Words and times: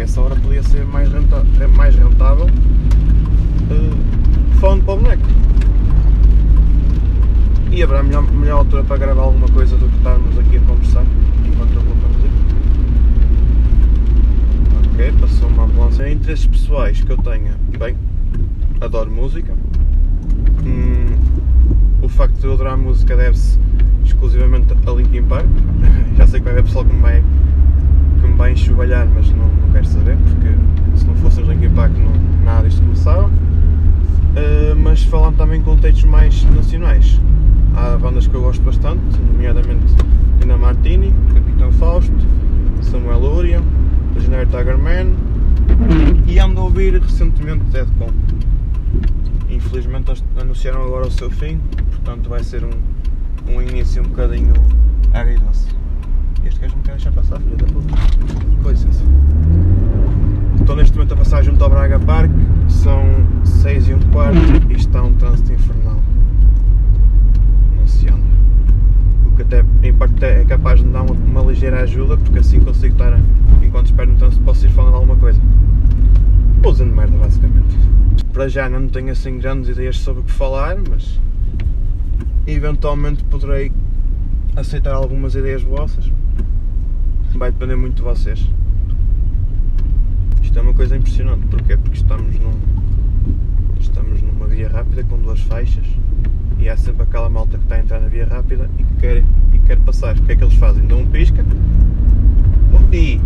que 0.00 0.04
essa 0.04 0.18
hora 0.22 0.34
podia 0.34 0.62
ser 0.62 0.82
mais, 0.86 1.12
renta, 1.12 1.44
mais 1.76 1.94
rentável 1.94 2.46
uh, 2.46 4.58
falando 4.58 4.82
para 4.82 4.94
o 4.94 4.96
boneco. 4.96 5.22
E 7.70 7.82
haverá 7.82 8.02
melhor, 8.02 8.22
melhor 8.32 8.60
altura 8.60 8.82
para 8.82 8.96
gravar 8.96 9.24
alguma 9.24 9.46
coisa 9.48 9.76
do 9.76 9.86
que 9.90 9.96
estarmos 9.98 10.38
aqui 10.38 10.56
a 10.56 10.60
conversar 10.60 11.04
enquanto 11.46 11.74
eu 11.74 11.82
vou 11.82 11.94
conduzir. 11.96 12.30
Ok, 14.94 15.12
passou 15.20 15.50
uma 15.50 15.64
ambulância. 15.64 16.10
Interesses 16.10 16.46
pessoais 16.46 17.02
que 17.02 17.12
eu 17.12 17.18
tenha, 17.18 17.58
bem, 17.78 17.94
adoro 18.80 19.10
música. 19.10 19.52
Hum, 20.64 21.08
o 22.00 22.08
facto 22.08 22.36
de 22.36 22.46
eu 22.46 22.54
adorar 22.54 22.78
música 22.78 23.14
deve-se 23.14 23.58
exclusivamente 24.02 24.72
a 24.72 24.90
Linkin 24.92 25.24
Park. 25.24 25.46
Já 26.16 26.26
sei 26.26 26.40
que 26.40 26.44
vai 26.44 26.54
haver 26.54 26.64
pessoal 26.64 26.86
que 26.86 26.94
me 26.94 27.02
vai, 27.02 27.22
que 28.18 28.26
me 28.26 28.34
vai 28.34 28.52
enxovalhar, 28.52 29.06
mas 29.14 29.30
não, 29.32 29.59
não 29.70 29.72
quero 29.72 29.86
saber, 29.86 30.16
porque 30.16 30.98
se 30.98 31.06
não 31.06 31.14
fosse 31.16 31.40
os 31.40 31.48
Linkin 31.48 31.70
Park 31.70 31.92
não, 31.92 32.44
nada 32.44 32.68
disto 32.68 32.82
começava. 32.82 33.26
Uh, 33.26 34.76
mas 34.76 35.04
falando 35.04 35.36
também 35.36 35.60
em 35.60 35.62
contextos 35.62 36.04
mais 36.04 36.44
nacionais, 36.56 37.20
há 37.76 37.96
bandas 37.96 38.26
que 38.26 38.34
eu 38.34 38.42
gosto 38.42 38.62
bastante, 38.62 39.00
nomeadamente 39.32 39.94
Dina 40.40 40.56
Martini, 40.56 41.14
Capitão 41.32 41.70
Fausto, 41.72 42.12
Samuel 42.82 43.20
Luria, 43.20 43.62
Legendary 44.14 44.46
Tiger 44.46 44.78
Man 44.78 45.12
e 46.26 46.38
ando 46.40 46.60
a 46.60 46.64
ouvir 46.64 47.00
recentemente 47.00 47.64
Dead. 47.66 47.86
Infelizmente 49.48 50.12
anunciaram 50.40 50.82
agora 50.82 51.06
o 51.06 51.10
seu 51.10 51.30
fim, 51.30 51.60
portanto 51.90 52.28
vai 52.28 52.42
ser 52.42 52.64
um, 52.64 53.52
um 53.52 53.62
início 53.62 54.02
um 54.02 54.06
bocadinho 54.06 54.52
agridoce. 55.12 55.79
Este 56.44 56.60
gajo 56.60 56.76
me 56.76 56.82
quer 56.82 56.92
deixar 56.92 57.12
passar, 57.12 57.38
filha 57.40 57.56
da 57.56 57.66
puta. 57.66 57.94
Com. 58.62 58.70
Estou 60.60 60.76
neste 60.76 60.94
momento 60.94 61.14
a 61.14 61.16
passar 61.16 61.42
junto 61.42 61.62
ao 61.62 61.70
Braga 61.70 61.98
Park, 62.00 62.30
são 62.68 63.04
6 63.44 63.88
e 63.88 63.94
um 63.94 64.00
quarto 64.10 64.38
e 64.70 64.74
está 64.74 65.02
um 65.02 65.12
trânsito 65.14 65.52
infernal. 65.52 66.00
Não 67.76 67.86
se 67.86 68.08
anda. 68.08 68.24
O 69.26 69.36
que 69.36 69.42
até 69.42 69.62
parte 69.92 70.24
é 70.24 70.44
capaz 70.46 70.80
de 70.80 70.86
me 70.86 70.92
dar 70.92 71.02
uma, 71.02 71.12
uma 71.12 71.42
ligeira 71.42 71.82
ajuda, 71.82 72.16
porque 72.16 72.38
assim 72.38 72.58
consigo 72.60 72.94
estar, 72.94 73.20
enquanto 73.62 73.86
espero 73.86 74.12
no 74.12 74.16
trânsito, 74.16 74.42
posso 74.42 74.64
ir 74.64 74.70
falando 74.70 74.94
alguma 74.94 75.16
coisa. 75.16 75.38
Usando 76.66 76.94
merda, 76.94 77.18
basicamente. 77.18 77.76
Para 78.32 78.48
já 78.48 78.68
não 78.68 78.88
tenho 78.88 79.12
assim 79.12 79.38
grandes 79.38 79.68
ideias 79.68 79.98
sobre 79.98 80.22
o 80.22 80.24
que 80.24 80.32
falar, 80.32 80.78
mas 80.88 81.20
eventualmente 82.46 83.22
poderei 83.24 83.70
aceitar 84.56 84.94
algumas 84.94 85.34
ideias 85.34 85.62
vossas. 85.62 86.10
Vai 87.34 87.50
depender 87.52 87.76
muito 87.76 87.96
de 87.96 88.02
vocês. 88.02 88.48
Isto 90.42 90.58
é 90.58 90.62
uma 90.62 90.74
coisa 90.74 90.96
impressionante, 90.96 91.46
porquê? 91.46 91.76
Porque 91.76 91.96
estamos 91.96 92.38
num. 92.38 92.52
Estamos 93.80 94.20
numa 94.22 94.46
via 94.46 94.68
rápida 94.68 95.02
com 95.04 95.18
duas 95.18 95.40
faixas 95.40 95.86
e 96.58 96.68
há 96.68 96.76
sempre 96.76 97.02
aquela 97.02 97.30
malta 97.30 97.56
que 97.56 97.64
está 97.64 97.76
a 97.76 97.78
entrar 97.80 98.00
na 98.00 98.08
via 98.08 98.26
rápida 98.26 98.68
e 98.78 98.82
que 98.82 98.94
quer, 98.94 99.24
e 99.54 99.58
quer 99.60 99.78
passar. 99.78 100.16
O 100.16 100.22
que 100.22 100.32
é 100.32 100.36
que 100.36 100.44
eles 100.44 100.54
fazem? 100.54 100.86
Dão 100.86 101.00
um 101.00 101.06
pisca 101.06 101.44
e 102.92 103.20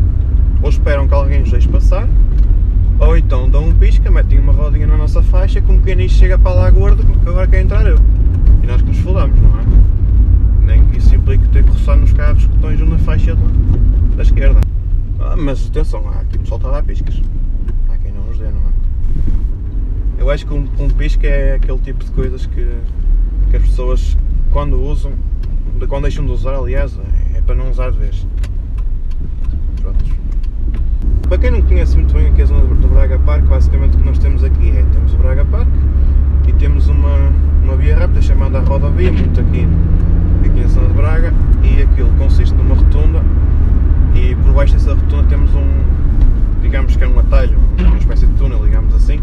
ou 0.62 0.70
esperam 0.70 1.06
que 1.06 1.14
alguém 1.14 1.42
os 1.42 1.50
deixe 1.50 1.68
passar, 1.68 2.08
ou 2.98 3.16
então 3.16 3.48
dão 3.48 3.68
um 3.68 3.74
pisca, 3.74 4.10
metem 4.10 4.38
uma 4.38 4.52
rodinha 4.52 4.86
na 4.86 4.96
nossa 4.96 5.22
faixa, 5.22 5.60
como 5.60 5.80
quem 5.82 5.96
diz 5.96 6.12
chega 6.12 6.38
para 6.38 6.54
lá 6.54 6.70
gordo, 6.70 7.04
que 7.04 7.28
agora 7.28 7.46
quer 7.46 7.60
entrar 7.60 7.86
eu. 7.86 7.98
E 8.62 8.66
nós 8.66 8.80
que 8.80 8.88
nos 8.88 8.98
fodamos, 8.98 9.38
não 9.40 9.60
é? 9.60 9.73
Nem 10.64 10.84
que 10.86 10.98
isso 10.98 11.14
implique 11.14 11.46
ter 11.48 11.64
que 11.64 11.70
roçar 11.70 11.96
nos 11.96 12.12
carros 12.12 12.46
que 12.46 12.54
estão 12.54 12.86
na 12.86 12.98
faixa 12.98 13.34
da, 13.34 14.16
da 14.16 14.22
esquerda. 14.22 14.60
Ah, 15.20 15.36
mas 15.36 15.66
atenção, 15.66 16.08
há 16.08 16.20
aqui 16.20 16.38
pessoal 16.38 16.58
está 16.58 16.68
a 16.68 16.72
dar 16.72 16.82
piscas. 16.82 17.20
Há 17.88 17.96
quem 17.98 18.12
não 18.12 18.24
nos 18.24 18.38
dê, 18.38 18.44
não 18.44 18.60
é? 18.60 20.22
Eu 20.22 20.30
acho 20.30 20.46
que 20.46 20.54
um, 20.54 20.68
um 20.78 20.88
pisca 20.90 21.26
é 21.26 21.54
aquele 21.54 21.78
tipo 21.78 22.04
de 22.04 22.10
coisas 22.12 22.46
que, 22.46 22.66
que 23.50 23.56
as 23.56 23.62
pessoas, 23.62 24.16
quando 24.50 24.80
usam, 24.82 25.12
quando 25.88 26.02
deixam 26.02 26.24
de 26.24 26.32
usar, 26.32 26.54
aliás, 26.54 26.98
é 27.34 27.40
para 27.40 27.54
não 27.54 27.70
usar 27.70 27.90
de 27.90 27.98
vez. 27.98 28.26
Prontos. 29.80 30.10
Para 31.28 31.38
quem 31.38 31.50
não 31.50 31.62
conhece 31.62 31.96
muito 31.96 32.14
bem 32.14 32.28
aqui 32.28 32.42
a 32.42 32.46
zona 32.46 32.62
do 32.62 32.88
Braga 32.88 33.18
Park, 33.18 33.44
basicamente 33.44 33.96
o 33.96 33.98
que 33.98 34.04
nós 34.04 34.18
temos 34.18 34.44
aqui 34.44 34.70
é, 34.70 34.84
temos 34.92 35.14
o 35.14 35.16
Braga 35.16 35.44
Park 35.44 35.68
e 36.46 36.52
temos 36.52 36.88
uma, 36.88 37.32
uma 37.62 37.76
via 37.76 37.96
rápida 37.96 38.20
chamada 38.22 38.60
rodovia, 38.60 39.10
muito 39.10 39.40
aqui, 39.40 39.66
zona 40.68 40.88
de 40.88 40.94
Braga, 40.94 41.32
e 41.62 41.82
aquilo 41.82 42.10
consiste 42.18 42.54
numa 42.54 42.74
rotunda 42.74 43.20
e 44.14 44.34
por 44.36 44.52
baixo 44.52 44.74
dessa 44.74 44.94
rotunda 44.94 45.24
temos 45.24 45.52
um, 45.54 45.66
digamos 46.62 46.96
que 46.96 47.04
é 47.04 47.08
um 47.08 47.18
atalho, 47.18 47.58
uma 47.78 47.96
espécie 47.96 48.26
de 48.26 48.32
túnel, 48.34 48.60
digamos 48.64 48.94
assim, 48.94 49.20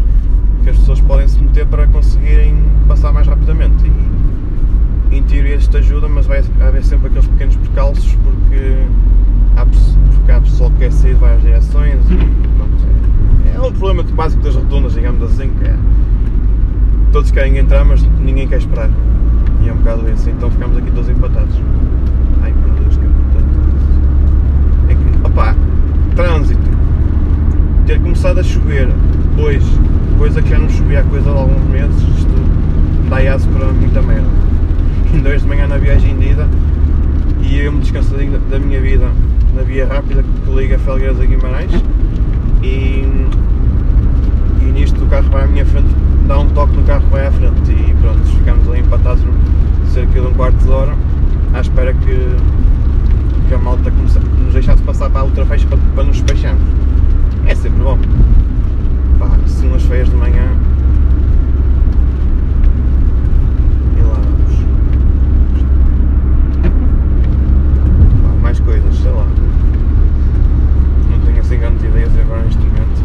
que 0.62 0.70
as 0.70 0.76
pessoas 0.76 1.00
podem 1.00 1.26
se 1.26 1.40
meter 1.40 1.66
para 1.66 1.86
conseguirem 1.86 2.56
passar 2.86 3.12
mais 3.12 3.26
rapidamente. 3.26 3.90
E 5.10 5.16
em 5.16 5.22
teoria 5.22 5.56
isto 5.56 5.76
ajuda, 5.76 6.08
mas 6.08 6.26
vai 6.26 6.42
haver 6.60 6.84
sempre 6.84 7.08
aqueles 7.08 7.26
pequenos 7.26 7.56
percalços 7.56 8.16
porque 8.22 8.76
há, 9.56 9.66
porque 9.66 10.32
há 10.32 10.40
pessoal 10.40 10.70
que 10.70 10.78
quer 10.78 10.92
sair 10.92 11.14
de 11.14 11.20
várias 11.20 11.42
direções 11.42 12.00
e 12.10 12.16
pronto. 12.56 12.86
É, 13.46 13.56
é 13.56 13.60
um 13.60 13.72
problema 13.72 14.02
básico 14.14 14.42
das 14.42 14.54
rotundas, 14.54 14.94
digamos 14.94 15.22
assim, 15.22 15.50
que 15.58 15.66
é 15.66 15.76
todos 17.12 17.30
querem 17.30 17.58
entrar, 17.58 17.84
mas 17.84 18.02
ninguém 18.20 18.48
quer 18.48 18.58
esperar. 18.58 18.90
E 19.62 19.68
é 19.68 19.72
um 19.72 19.76
bocado 19.76 20.10
isso, 20.10 20.28
então 20.28 20.50
ficamos 20.50 20.76
aqui 20.76 20.90
todos 20.90 21.08
empatados. 21.08 21.54
Ai 22.42 22.52
meu 22.52 22.74
Deus, 22.74 22.96
que 22.96 23.04
é 24.92 24.94
que, 24.94 25.26
opa, 25.26 25.54
trânsito. 26.16 26.60
Ter 27.86 28.00
começado 28.00 28.38
a 28.38 28.42
chover 28.42 28.88
hoje, 29.38 29.66
coisa 30.18 30.42
que 30.42 30.50
já 30.50 30.58
não 30.58 30.68
chovia 30.68 31.00
há 31.00 31.04
coisa 31.04 31.30
de 31.30 31.36
alguns 31.36 31.70
meses, 31.70 31.96
isto 32.16 32.30
dá 33.08 33.16
aço 33.34 33.48
para 33.48 33.66
muita 33.72 34.02
merda. 34.02 34.28
Ainda 35.12 35.28
hoje 35.28 35.40
de 35.40 35.48
manhã 35.48 35.66
na 35.66 35.78
viagem 35.78 36.16
de 36.18 36.30
ida 36.30 36.48
e 37.42 37.60
eu 37.60 37.72
me 37.72 37.80
descansadinho 37.80 38.38
da 38.50 38.58
minha 38.58 38.80
vida 38.80 39.10
na 39.54 39.62
via 39.62 39.86
rápida 39.86 40.22
que 40.22 40.50
liga 40.50 40.78
Felgueiras 40.78 41.20
a 41.20 41.24
Guimarães 41.24 41.72
e, 42.62 43.04
e 44.60 44.64
nisto 44.72 45.04
o 45.04 45.06
carro 45.08 45.28
vai 45.30 45.44
à 45.44 45.46
minha 45.46 45.66
frente, 45.66 45.94
dá 46.26 46.38
um 46.38 46.48
toque 46.48 46.76
no 46.76 46.82
carro 46.84 47.04
vai 47.10 47.26
à 47.26 47.32
frente 47.32 47.70
e 47.70 47.94
pronto, 48.00 48.20
ficamos 48.24 48.68
ali 48.68 48.80
empatados 48.80 49.22
cerca 49.92 50.20
de 50.20 50.26
um 50.26 50.32
quarto 50.32 50.56
de 50.56 50.70
hora 50.70 50.94
à 51.52 51.60
espera 51.60 51.92
que, 51.92 52.36
que 53.48 53.54
a 53.54 53.58
malta 53.58 53.90
comece, 53.90 54.18
nos 54.18 54.54
deixasse 54.54 54.82
passar 54.82 55.10
para 55.10 55.20
a 55.20 55.24
outra 55.24 55.44
faixa 55.44 55.66
para, 55.66 55.78
para 55.94 56.04
nos 56.04 56.16
despacharmos. 56.16 56.62
É 57.46 57.54
sempre 57.54 57.82
bom. 57.82 57.98
Pá, 59.18 59.28
segundas-feiras 59.46 60.08
de 60.08 60.16
manhã. 60.16 60.48
E 63.98 64.00
lá 64.00 64.14
vamos. 64.14 64.64
Pá, 68.22 68.28
mais 68.40 68.60
coisas, 68.60 68.94
sei 68.96 69.10
lá. 69.10 69.26
Não 71.10 71.20
tenho 71.20 71.40
assim 71.40 71.58
grandes 71.58 71.84
ideias 71.84 72.10
agora 72.18 72.42
neste 72.44 72.58
momento. 72.58 73.02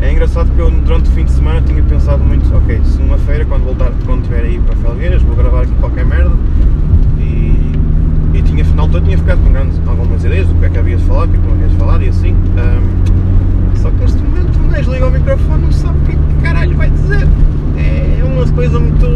É 0.00 0.12
engraçado 0.12 0.50
que 0.54 0.58
eu 0.58 0.70
durante 0.70 1.08
o 1.08 1.12
fim 1.12 1.24
de 1.24 1.30
semana 1.32 1.62
tinha 1.62 1.82
pensado 1.82 2.22
muito, 2.22 2.54
ok, 2.54 2.80
segunda-feira 2.84 3.44
quando 3.46 3.64
voltar, 3.64 3.90
quando 4.04 4.20
estiver 4.20 4.44
aí 4.44 4.60
para 4.60 4.76
Felgueiras, 4.76 5.22
vou 5.22 5.34
gravar 5.34 5.62
aqui 5.62 5.72
qualquer 5.80 6.04
merda 6.04 6.30
e, 7.18 7.72
e 8.34 8.42
tinha, 8.42 8.62
na 8.74 8.82
altura 8.82 9.02
tinha 9.02 9.16
ficado 9.16 9.42
com 9.42 9.50
grandes, 9.50 9.80
algumas 9.86 10.22
ideias 10.22 10.46
do 10.46 10.54
que 10.56 10.66
é 10.66 10.68
que 10.68 10.78
havia 10.78 10.96
de 10.96 11.04
falar, 11.04 11.24
o 11.24 11.28
que 11.28 11.36
é 11.36 11.40
que 11.40 11.46
não 11.46 11.54
havia 11.54 11.68
de 11.68 11.76
falar 11.76 12.02
e 12.02 12.08
assim. 12.08 12.32
Um, 12.34 13.76
só 13.76 13.90
que 13.90 13.96
neste 13.96 14.22
momento 14.22 14.58
um 14.58 14.68
gajo 14.68 14.92
liga 14.92 15.06
o 15.06 15.10
microfone 15.10 15.62
não 15.62 15.72
sabe 15.72 15.98
o 15.98 16.02
que, 16.02 16.12
é 16.12 16.14
que 16.14 16.42
caralho 16.42 16.76
vai 16.76 16.90
dizer. 16.90 17.28
É 17.76 18.24
uma 18.24 18.46
coisa 18.52 18.78
muito. 18.78 19.06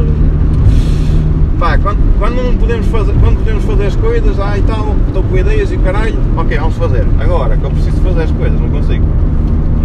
Pá, 1.58 1.76
quando, 1.78 2.18
quando 2.18 2.36
não 2.36 2.56
podemos 2.56 2.86
fazer, 2.86 3.12
quando 3.20 3.38
podemos 3.38 3.64
fazer 3.64 3.86
as 3.86 3.96
coisas, 4.20 4.40
ah 4.40 4.58
e 4.58 4.62
tal, 4.62 4.96
estou 5.06 5.22
com 5.22 5.36
ideias 5.36 5.70
e 5.70 5.76
caralho, 5.78 6.18
ok, 6.36 6.58
vamos 6.58 6.74
fazer. 6.74 7.06
Agora 7.20 7.56
que 7.56 7.64
eu 7.64 7.70
preciso 7.70 7.96
fazer 7.98 8.22
as 8.22 8.30
coisas, 8.32 8.60
não 8.60 8.68
consigo. 8.68 9.04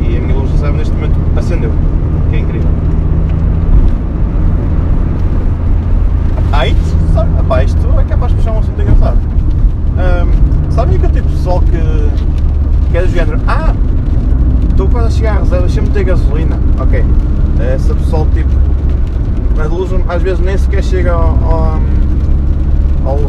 E 0.02 0.18
a 0.18 0.22
minha 0.22 0.36
luz 0.36 0.50
sabe 0.60 0.78
neste 0.78 0.94
momento 0.94 1.16
acendeu. 1.38 1.72
Que 2.30 2.36
é 2.38 2.40
incrível. 2.40 2.70
Ah, 6.52 6.68
isto, 6.68 6.98
sabe, 7.14 7.40
epá, 7.40 7.64
isto 7.64 8.00
é 8.00 8.04
capaz 8.06 8.32
de 8.32 8.38
puxar 8.38 8.52
um 8.54 8.60
assunto 8.60 8.82
engraçado. 8.82 9.18
Um, 9.94 10.72
sabem 10.72 10.96
aquele 10.96 11.14
tipo 11.14 11.28
de 11.28 11.36
pessoal 11.36 11.62
que, 11.62 12.92
que 12.92 12.98
é 12.98 13.02
do 13.02 13.12
género, 13.12 13.40
ah, 13.48 13.76
estou 14.70 14.88
quase 14.88 15.08
a 15.08 15.12
chegar 15.12 15.36
à 15.36 15.40
reserva, 15.40 15.68
deixa-me 15.68 15.90
ter 15.90 16.04
gasolina. 16.06 16.60
Ok. 16.80 17.06
Essa 17.60 17.94
pessoal 17.94 18.28
tipo. 18.34 18.50
A 19.60 19.66
luz 19.68 19.92
às 20.10 20.22
vezes 20.24 20.40
nem 20.40 20.58
sequer 20.58 20.84
chega 20.84 21.12
ao, 21.12 21.38
ao, 21.44 21.80
ao 23.06 23.20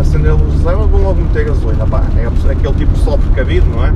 acender 0.00 0.30
a 0.30 0.34
luz 0.34 0.54
reserva, 0.54 0.86
vão 0.86 1.02
logo 1.02 1.20
meter 1.20 1.46
gasolina. 1.46 1.86
Pá, 1.86 2.02
é 2.16 2.26
aquele 2.52 2.74
tipo 2.74 2.96
sol 2.98 3.18
precavido, 3.18 3.66
não 3.70 3.84
é? 3.84 3.92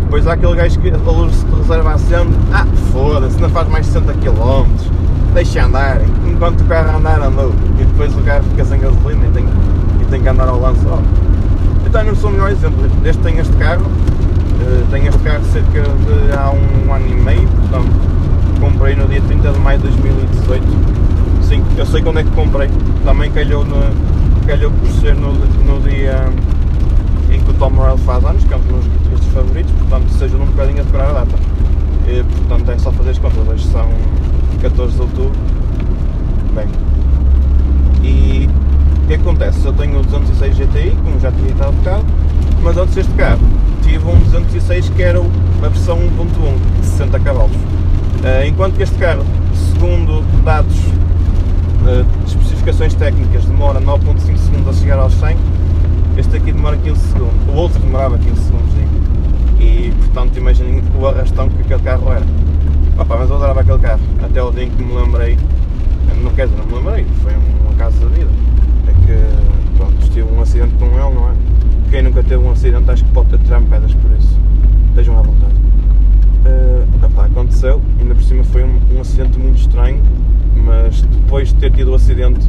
Depois 0.00 0.26
há 0.26 0.34
aquele 0.34 0.54
gajo 0.54 0.78
que 0.78 0.90
a 0.90 0.96
luz 0.96 1.44
de 1.44 1.56
reserva 1.56 1.94
acende, 1.94 2.34
ah, 2.52 2.66
foda-se, 2.92 3.40
não 3.40 3.48
faz 3.48 3.68
mais 3.68 3.86
de 3.86 3.92
60 3.92 4.12
km, 4.14 4.66
deixa 5.32 5.64
andar, 5.64 6.00
enquanto 6.26 6.60
o 6.60 6.64
carro 6.64 6.98
andar 6.98 7.20
andou. 7.20 7.52
E 7.80 7.84
depois 7.84 8.14
o 8.16 8.20
carro 8.22 8.44
fica 8.44 8.64
sem 8.64 8.80
gasolina 8.80 9.26
e 9.26 9.30
tem, 9.30 9.44
e 10.00 10.04
tem 10.04 10.22
que 10.22 10.28
andar 10.28 10.48
ao 10.48 10.60
lance. 10.60 10.80
Oh. 10.86 10.98
Então 11.86 12.04
não 12.04 12.14
sou 12.14 12.30
o 12.30 12.32
melhor 12.32 12.50
exemplo, 12.50 12.88
desde 13.02 13.22
tenho 13.22 13.40
este 13.40 13.56
carro, 13.56 13.82
uh, 13.84 14.86
tenho 14.90 15.08
este 15.08 15.22
carro 15.22 15.44
cerca 15.52 15.82
de 15.82 16.36
há 16.36 16.50
um 16.50 16.92
ano 16.92 17.08
e 17.08 17.14
meio, 17.14 17.48
portanto 17.48 18.14
comprei 18.60 18.94
no 18.94 19.06
dia 19.06 19.20
30 19.20 19.52
de 19.52 19.58
maio 19.58 19.78
de 19.78 19.88
2018. 19.88 20.64
Sim, 21.42 21.62
eu 21.76 21.86
sei 21.86 22.02
quando 22.02 22.20
é 22.20 22.24
que 22.24 22.30
comprei, 22.30 22.70
também 23.04 23.30
calhou, 23.30 23.64
no, 23.64 23.76
calhou 24.46 24.70
por 24.70 24.88
ser 25.00 25.14
no, 25.14 25.32
no 25.32 25.80
dia 25.88 26.28
em 27.32 27.40
que 27.40 27.50
o 27.50 27.54
Tom 27.54 27.70
Morello 27.70 27.98
faz 27.98 28.24
anos, 28.24 28.44
que 28.44 28.52
é 28.52 28.56
um 28.56 28.60
dos 28.60 29.08
meus 29.08 29.24
favoritos, 29.32 29.72
portanto 29.72 30.08
seja 30.18 30.36
um 30.36 30.46
bocadinho 30.46 30.80
a 30.80 30.82
decorar 30.82 31.10
a 31.10 31.12
data. 31.12 31.34
E, 32.06 32.22
portanto 32.22 32.70
é 32.70 32.78
só 32.78 32.92
fazer 32.92 33.10
as 33.10 33.18
contas, 33.18 33.48
hoje 33.48 33.64
são 33.66 33.88
14 34.60 34.94
de 34.94 35.00
outubro. 35.00 35.38
Bem, 36.54 36.66
e 38.02 38.48
o 39.02 39.06
que 39.06 39.14
acontece? 39.14 39.64
Eu 39.64 39.72
tenho 39.72 39.98
o 39.98 40.02
206 40.02 40.56
GTI, 40.56 40.96
como 41.02 41.18
já 41.18 41.32
tinha 41.32 41.50
estado 41.50 41.72
bocado, 41.72 42.04
mas 42.62 42.76
antes 42.76 42.94
deste 42.94 43.12
carro 43.14 43.40
tive 43.82 44.06
um 44.06 44.18
206 44.18 44.90
que 44.90 45.02
era 45.02 45.20
a 45.20 45.68
versão 45.68 45.98
1.1, 45.98 46.80
de 46.80 46.86
60 46.86 47.20
cavalos. 47.20 47.56
Uh, 47.56 48.46
enquanto 48.46 48.76
que 48.76 48.82
este 48.82 48.96
carro, 48.96 49.24
segundo 49.72 50.22
dados 50.44 50.74
de 51.84 52.04
especificações 52.64 52.94
técnicas, 52.94 53.44
demora 53.44 53.78
9.5 53.78 54.38
segundos 54.38 54.68
a 54.68 54.80
chegar 54.80 54.98
aos 54.98 55.12
100, 55.14 55.36
este 56.16 56.36
aqui 56.36 56.50
demora 56.50 56.76
15 56.78 56.98
segundos, 56.98 57.48
o 57.48 57.52
outro 57.52 57.78
demorava 57.78 58.16
15 58.16 58.40
segundos, 58.40 58.74
digo. 58.74 59.60
E 59.60 59.92
portanto 59.92 60.36
imaginem 60.38 60.82
o 60.98 61.06
arrastão 61.06 61.48
que 61.50 61.60
aquele 61.60 61.82
carro 61.82 62.10
era. 62.10 62.24
Opa, 62.98 63.16
mas 63.18 63.28
eu 63.28 63.36
adorava 63.36 63.60
aquele 63.60 63.78
carro, 63.78 64.00
até 64.22 64.42
o 64.42 64.50
dia 64.50 64.64
em 64.64 64.70
que 64.70 64.82
me 64.82 64.94
lembrei, 64.94 65.36
não 66.22 66.30
quer 66.30 66.46
dizer, 66.46 66.58
não 66.58 66.66
me 66.66 66.74
lembrei, 66.74 67.06
foi 67.22 67.32
um 67.34 67.76
caso 67.76 68.00
da 68.00 68.06
vida. 68.06 68.30
É 68.88 68.92
que 68.92 69.76
pronto, 69.76 70.10
tive 70.10 70.32
um 70.32 70.40
acidente 70.40 70.74
com 70.76 70.86
ele, 70.86 71.14
não 71.14 71.28
é? 71.28 71.32
Quem 71.90 72.02
nunca 72.02 72.22
teve 72.22 72.42
um 72.42 72.50
acidente 72.50 72.90
acho 72.90 73.04
que 73.04 73.10
pode 73.10 73.28
ter 73.28 73.38
tirar 73.40 73.60
pedras 73.60 73.92
por 73.92 74.10
isso. 74.12 74.38
Estejam 74.88 75.18
à 75.18 75.22
vontade. 75.22 75.54
Uh, 76.46 77.04
opa, 77.04 77.26
aconteceu, 77.26 77.82
ainda 78.00 78.14
por 78.14 78.24
cima 78.24 78.42
foi 78.44 78.64
um, 78.64 78.80
um 78.96 79.00
acidente 79.02 79.38
muito 79.38 79.58
estranho, 79.58 80.02
mas 80.56 81.02
depois 81.02 81.48
de 81.48 81.54
ter 81.56 81.72
tido 81.72 81.90
o 81.92 81.94
acidente 81.94 82.40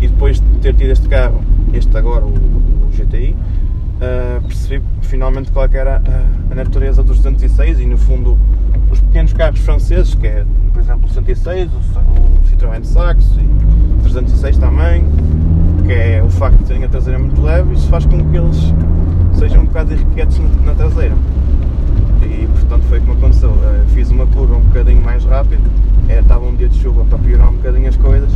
e 0.00 0.08
depois 0.08 0.40
de 0.40 0.46
ter 0.60 0.74
tido 0.74 0.90
este 0.90 1.08
carro, 1.08 1.42
este 1.72 1.96
agora, 1.96 2.24
o 2.24 2.90
GTI, 2.92 3.32
uh, 3.32 3.36
eh, 4.00 4.40
percebi 4.46 4.84
finalmente 5.02 5.50
qual 5.50 5.66
é 5.66 5.76
era 5.76 5.96
a, 5.96 6.52
a, 6.52 6.54
natureza 6.54 7.02
dos 7.02 7.18
206 7.18 7.80
e 7.80 7.86
no 7.86 7.96
fundo 7.96 8.38
os 8.90 9.00
pequenos 9.00 9.32
carros 9.32 9.60
franceses, 9.60 10.14
que 10.14 10.26
é 10.26 10.44
por 10.72 10.80
exemplo 10.80 11.06
o 11.06 11.10
106, 11.10 11.70
o, 11.72 11.76
o 11.76 12.48
Citroën 12.48 12.84
Saxo 12.84 13.40
e 13.40 13.98
o 13.98 14.02
306 14.02 14.58
também, 14.58 15.04
que 15.86 15.92
é 15.92 16.22
o 16.22 16.30
facto 16.30 16.58
de 16.58 16.64
terem 16.64 16.84
a 16.84 16.88
traseira 16.88 17.18
muito 17.18 17.40
leve, 17.40 17.74
isso 17.74 17.88
faz 17.88 18.06
com 18.06 18.18
que 18.30 18.36
eles 18.36 18.74
sejam 19.34 19.62
um 19.62 19.66
bocado 19.66 19.92
irrequietos 19.92 20.40
na 20.64 20.74
traseira. 20.74 21.14
E 22.34 22.48
portanto 22.48 22.82
foi 22.88 22.98
como 23.00 23.12
aconteceu. 23.12 23.50
Uh, 23.50 23.86
fiz 23.94 24.10
uma 24.10 24.26
curva 24.26 24.56
um 24.56 24.60
bocadinho 24.60 25.00
mais 25.00 25.24
rápido, 25.24 25.62
é, 26.08 26.18
estava 26.18 26.44
um 26.44 26.54
dia 26.56 26.68
de 26.68 26.78
chuva 26.80 27.04
para 27.04 27.18
piorar 27.18 27.48
um 27.48 27.54
bocadinho 27.54 27.88
as 27.88 27.96
coisas, 27.96 28.30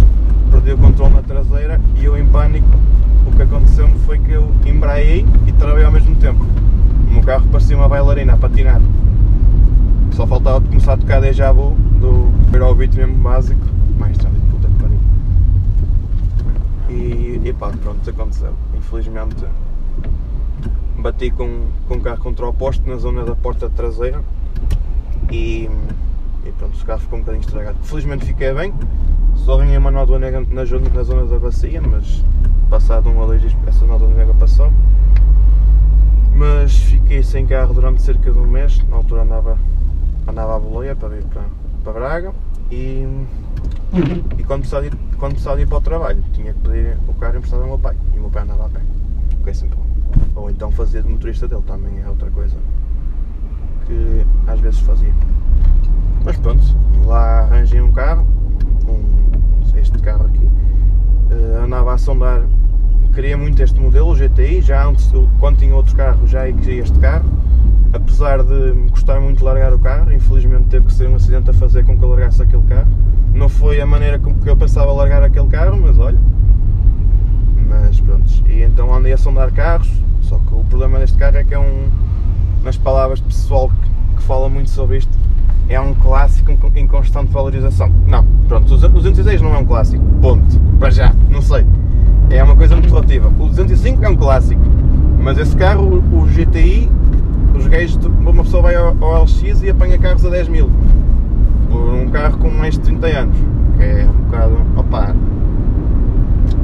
perdi 0.52 0.72
o 0.72 0.78
controle 0.78 1.14
na 1.14 1.22
traseira 1.22 1.80
e 1.96 2.04
eu 2.04 2.16
em 2.16 2.24
pânico 2.26 2.68
o 3.26 3.36
que 3.36 3.42
aconteceu 3.42 3.88
foi 4.06 4.18
que 4.18 4.32
eu 4.32 4.50
embraiei 4.64 5.26
e 5.46 5.52
travei 5.52 5.84
ao 5.84 5.90
mesmo 5.90 6.14
tempo. 6.16 6.44
O 7.08 7.12
meu 7.12 7.22
carro 7.22 7.46
parecia 7.48 7.76
uma 7.76 7.88
bailarina 7.88 8.34
a 8.34 8.36
patinar. 8.36 8.80
Só 10.12 10.26
faltava 10.26 10.60
começar 10.60 10.94
a 10.94 10.96
tocar 10.96 11.20
déjà 11.20 11.52
vu 11.52 11.76
do 12.00 12.28
Aerobeat 12.52 12.96
mesmo 12.96 13.16
básico. 13.16 13.60
Mais 13.98 14.16
trânsito, 14.16 14.46
puta 14.46 14.68
que 14.68 14.74
pariu. 14.74 14.98
E, 16.88 17.40
e 17.44 17.52
pá, 17.52 17.70
pronto, 17.82 18.08
aconteceu. 18.08 18.52
Infelizmente 18.76 19.44
bati 20.98 21.30
com, 21.30 21.66
com 21.86 21.94
o 21.94 22.00
carro 22.00 22.18
contra 22.18 22.46
o 22.46 22.52
poste 22.52 22.88
na 22.88 22.96
zona 22.96 23.24
da 23.24 23.34
porta 23.34 23.70
traseira 23.70 24.22
e, 25.30 25.68
e 26.44 26.52
pronto, 26.58 26.76
o 26.76 26.84
carro 26.84 27.00
ficou 27.00 27.18
um 27.18 27.22
bocadinho 27.22 27.42
estragado. 27.42 27.78
Felizmente 27.82 28.26
fiquei 28.26 28.52
bem, 28.52 28.72
só 29.36 29.56
ganhei 29.56 29.76
uma 29.76 29.90
nódoa 29.90 30.18
na, 30.18 30.30
na, 30.30 30.40
na 30.50 30.64
zona 30.64 31.24
da 31.26 31.38
bacia, 31.38 31.80
mas 31.80 32.24
passado 32.68 33.08
um 33.08 33.18
ou 33.18 33.26
dois 33.26 33.40
dias 33.40 33.54
essa 33.66 33.84
nódoa 33.86 34.08
nega 34.08 34.34
passou. 34.34 34.72
Mas 36.34 36.76
fiquei 36.76 37.22
sem 37.22 37.46
carro 37.46 37.74
durante 37.74 38.02
cerca 38.02 38.30
de 38.30 38.38
um 38.38 38.46
mês, 38.46 38.82
na 38.88 38.96
altura 38.96 39.22
andava, 39.22 39.58
andava 40.26 40.56
à 40.56 40.58
boleia 40.58 40.94
para 40.94 41.08
vir 41.08 41.24
para, 41.24 41.42
para 41.82 41.92
Braga 41.92 42.32
e, 42.70 43.06
e 44.38 44.44
quando, 44.44 44.60
precisava 44.60 44.86
ir, 44.86 44.92
quando 45.16 45.32
precisava 45.32 45.60
ir 45.60 45.66
para 45.66 45.78
o 45.78 45.80
trabalho 45.80 46.22
tinha 46.32 46.52
que 46.52 46.60
pedir 46.60 46.96
o 47.08 47.14
carro 47.14 47.38
emprestado 47.38 47.62
ao 47.62 47.68
meu 47.68 47.78
pai 47.78 47.96
e 48.14 48.18
o 48.18 48.22
meu 48.22 48.30
pai 48.30 48.42
andava 48.42 48.66
a 48.66 48.68
pé. 48.68 48.80
Fiquei 49.38 49.54
sempre 49.54 49.87
Ou 50.38 50.50
então 50.50 50.70
fazia 50.70 51.02
de 51.02 51.08
motorista 51.08 51.48
dele 51.48 51.62
também 51.66 52.00
é 52.00 52.08
outra 52.08 52.30
coisa 52.30 52.56
que 53.86 54.26
às 54.46 54.60
vezes 54.60 54.80
fazia. 54.80 55.12
Mas 56.24 56.36
pronto, 56.36 56.62
lá 57.04 57.40
arranjei 57.40 57.80
um 57.80 57.92
carro, 57.92 58.26
um, 58.86 59.78
este 59.78 59.98
carro 59.98 60.26
aqui, 60.26 60.44
uh, 60.44 61.64
andava 61.64 61.94
a 61.94 61.98
sondar 61.98 62.42
queria 63.18 63.36
muito 63.36 63.60
este 63.60 63.80
modelo, 63.80 64.12
o 64.12 64.14
GTI, 64.14 64.60
já 64.60 64.86
antes, 64.86 65.10
quando 65.40 65.58
tinha 65.58 65.74
outro 65.74 65.96
carro, 65.96 66.24
já 66.28 66.44
queria 66.52 66.82
este 66.82 66.96
carro. 67.00 67.28
Apesar 67.92 68.44
de 68.44 68.72
me 68.72 68.90
gostar 68.90 69.18
muito 69.18 69.44
largar 69.44 69.74
o 69.74 69.78
carro, 69.80 70.12
infelizmente 70.12 70.66
teve 70.66 70.86
que 70.86 70.92
ser 70.92 71.08
um 71.08 71.16
acidente 71.16 71.50
a 71.50 71.52
fazer 71.52 71.84
com 71.84 71.98
que 71.98 72.04
eu 72.04 72.10
largasse 72.10 72.40
aquele 72.40 72.62
carro. 72.62 72.88
Não 73.34 73.48
foi 73.48 73.80
a 73.80 73.86
maneira 73.86 74.20
com 74.20 74.32
que 74.34 74.48
eu 74.48 74.56
pensava 74.56 74.92
largar 74.92 75.20
aquele 75.24 75.48
carro, 75.48 75.80
mas 75.82 75.98
olha. 75.98 76.18
Mas 77.68 77.98
pronto, 78.00 78.30
e 78.46 78.62
então 78.62 78.94
andei 78.94 79.12
a 79.12 79.16
sondar 79.16 79.52
carros, 79.52 79.90
só 80.28 80.36
que 80.38 80.54
o 80.54 80.64
problema 80.64 80.98
deste 80.98 81.16
carro 81.16 81.36
é 81.36 81.44
que 81.44 81.54
é 81.54 81.58
um, 81.58 81.88
nas 82.62 82.76
palavras 82.76 83.20
pessoal 83.20 83.68
que, 83.68 84.16
que 84.16 84.22
fala 84.22 84.48
muito 84.48 84.70
sobre 84.70 84.98
isto, 84.98 85.16
é 85.68 85.80
um 85.80 85.94
clássico 85.94 86.56
em 86.74 86.86
constante 86.86 87.32
valorização. 87.32 87.92
Não, 88.06 88.24
pronto, 88.46 88.74
o 88.74 88.88
206 88.88 89.42
não 89.42 89.54
é 89.54 89.58
um 89.58 89.64
clássico, 89.64 90.04
ponto, 90.20 90.58
para 90.78 90.90
já, 90.90 91.14
não 91.28 91.42
sei 91.42 91.64
é 92.30 92.42
uma 92.42 92.56
coisa 92.56 92.74
muito 92.74 92.88
relativa. 92.88 93.28
O 93.28 93.46
205 93.46 94.04
é 94.04 94.08
um 94.08 94.16
clássico, 94.16 94.60
mas 95.20 95.38
esse 95.38 95.56
carro, 95.56 96.02
o 96.12 96.26
GTI, 96.26 96.88
os 97.54 97.66
gajos, 97.66 97.98
uma 98.04 98.42
pessoa 98.42 98.62
vai 98.62 98.74
ao, 98.74 98.94
LX 99.22 99.62
e 99.62 99.70
apanha 99.70 99.98
carros 99.98 100.24
a 100.24 100.30
10 100.30 100.48
mil. 100.48 100.70
Por 101.70 101.94
um 101.94 102.08
carro 102.10 102.38
com 102.38 102.50
mais 102.50 102.74
de 102.74 102.80
30 102.80 103.06
anos, 103.06 103.36
que 103.76 103.82
é 103.82 104.06
um 104.06 104.22
bocado, 104.24 104.56
opa, 104.76 105.14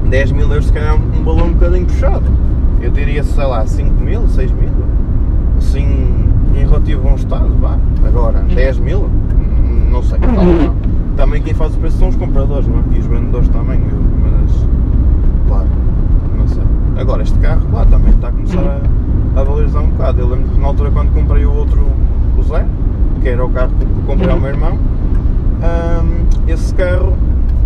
10 0.08 0.32
mil 0.32 0.48
euros 0.48 0.66
se 0.66 0.72
calhar 0.72 0.90
é 0.90 0.94
um 0.94 1.24
balão 1.24 1.46
um 1.46 1.52
bocadinho 1.54 1.86
puxado. 1.86 2.24
Eu 2.80 2.90
diria, 2.90 3.22
sei 3.24 3.44
lá, 3.44 3.66
5 3.66 4.02
mil, 4.02 4.28
6 4.28 4.52
mil, 4.52 4.70
assim, 5.58 6.28
em 6.54 6.58
relativo 6.58 7.08
a 7.08 7.12
um 7.12 7.16
estado, 7.16 7.48
vá. 7.60 7.78
Agora, 8.06 8.40
10 8.40 8.78
mil, 8.78 9.08
não 9.90 10.02
sei. 10.02 10.18
Também 11.16 11.40
quem 11.42 11.54
faz 11.54 11.74
o 11.74 11.78
preço 11.78 11.98
são 11.98 12.08
os 12.08 12.16
compradores, 12.16 12.66
não 12.66 12.78
é? 12.78 12.82
E 12.96 12.98
os 12.98 13.06
vendedores 13.06 13.48
também, 13.48 13.80
mas 13.80 14.66
claro, 15.46 15.68
não 16.36 16.48
sei. 16.48 16.62
Agora 16.98 17.22
este 17.22 17.38
carro, 17.38 17.66
claro, 17.70 17.88
também 17.88 18.10
está 18.12 18.28
a 18.28 18.32
começar 18.32 18.60
a, 18.60 19.40
a 19.40 19.44
valorizar 19.44 19.80
um 19.80 19.90
bocado. 19.90 20.20
Eu 20.20 20.28
lembro 20.28 20.50
que 20.50 20.60
na 20.60 20.66
altura 20.66 20.90
quando 20.90 21.14
comprei 21.14 21.44
o 21.44 21.52
outro, 21.52 21.86
o 22.36 22.42
Zé, 22.42 22.66
que 23.22 23.28
era 23.28 23.44
o 23.44 23.48
carro 23.50 23.70
que 23.78 23.86
comprei 24.06 24.30
ao 24.30 24.40
meu 24.40 24.50
irmão, 24.50 24.76
um, 24.76 26.50
esse 26.50 26.74
carro, 26.74 27.16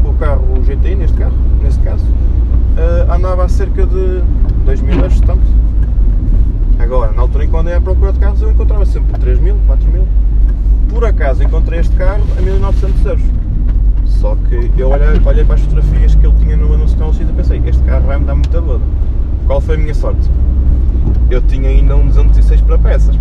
o 0.05 0.13
carro 0.15 0.45
o 0.59 0.65
GT 0.65 0.95
neste 0.95 1.17
carro, 1.17 1.35
neste 1.63 1.81
caso, 1.81 2.05
uh, 2.05 3.13
andava 3.13 3.45
a 3.45 3.49
cerca 3.49 3.87
de 3.87 4.23
2 4.69 4.83
mil 4.83 4.99
euros, 4.99 5.21
tanto. 5.23 5.43
Agora, 6.79 7.13
na 7.13 7.23
altura 7.23 7.45
em 7.45 7.49
que 7.49 7.57
andei 7.57 7.75
à 7.75 7.81
procura 7.81 8.13
de 8.13 8.19
carros, 8.19 8.43
eu 8.43 8.51
encontrava 8.51 8.85
sempre 8.85 9.19
3 9.19 9.41
mil, 9.41 9.57
4 9.67 9.91
mil. 9.91 10.07
Por 10.91 11.05
acaso 11.05 11.43
encontrei 11.43 11.81
este 11.81 11.97
carro 11.97 12.23
a 12.37 12.41
1900 12.41 13.07
euros 13.07 13.25
só 14.21 14.37
que 14.49 14.71
eu 14.77 14.91
olhei, 14.91 15.21
olhei 15.25 15.45
para 15.45 15.55
as 15.55 15.61
fotografias 15.61 16.15
que 16.15 16.27
ele 16.27 16.35
tinha 16.41 16.57
no 16.57 16.75
anúncio 16.75 16.97
de 16.97 17.03
LX 17.03 17.21
e 17.21 17.33
pensei, 17.33 17.63
este 17.67 17.83
carro 17.85 18.07
vai 18.07 18.19
me 18.19 18.25
dar 18.25 18.35
muita 18.35 18.61
boda. 18.61 18.83
Qual 19.47 19.61
foi 19.61 19.77
a 19.77 19.79
minha 19.79 19.95
sorte? 19.95 20.29
Eu 21.31 21.41
tinha 21.43 21.69
ainda 21.69 21.97
um 21.97 22.09
206 22.09 22.61
para 22.63 22.79
peças 22.79 23.17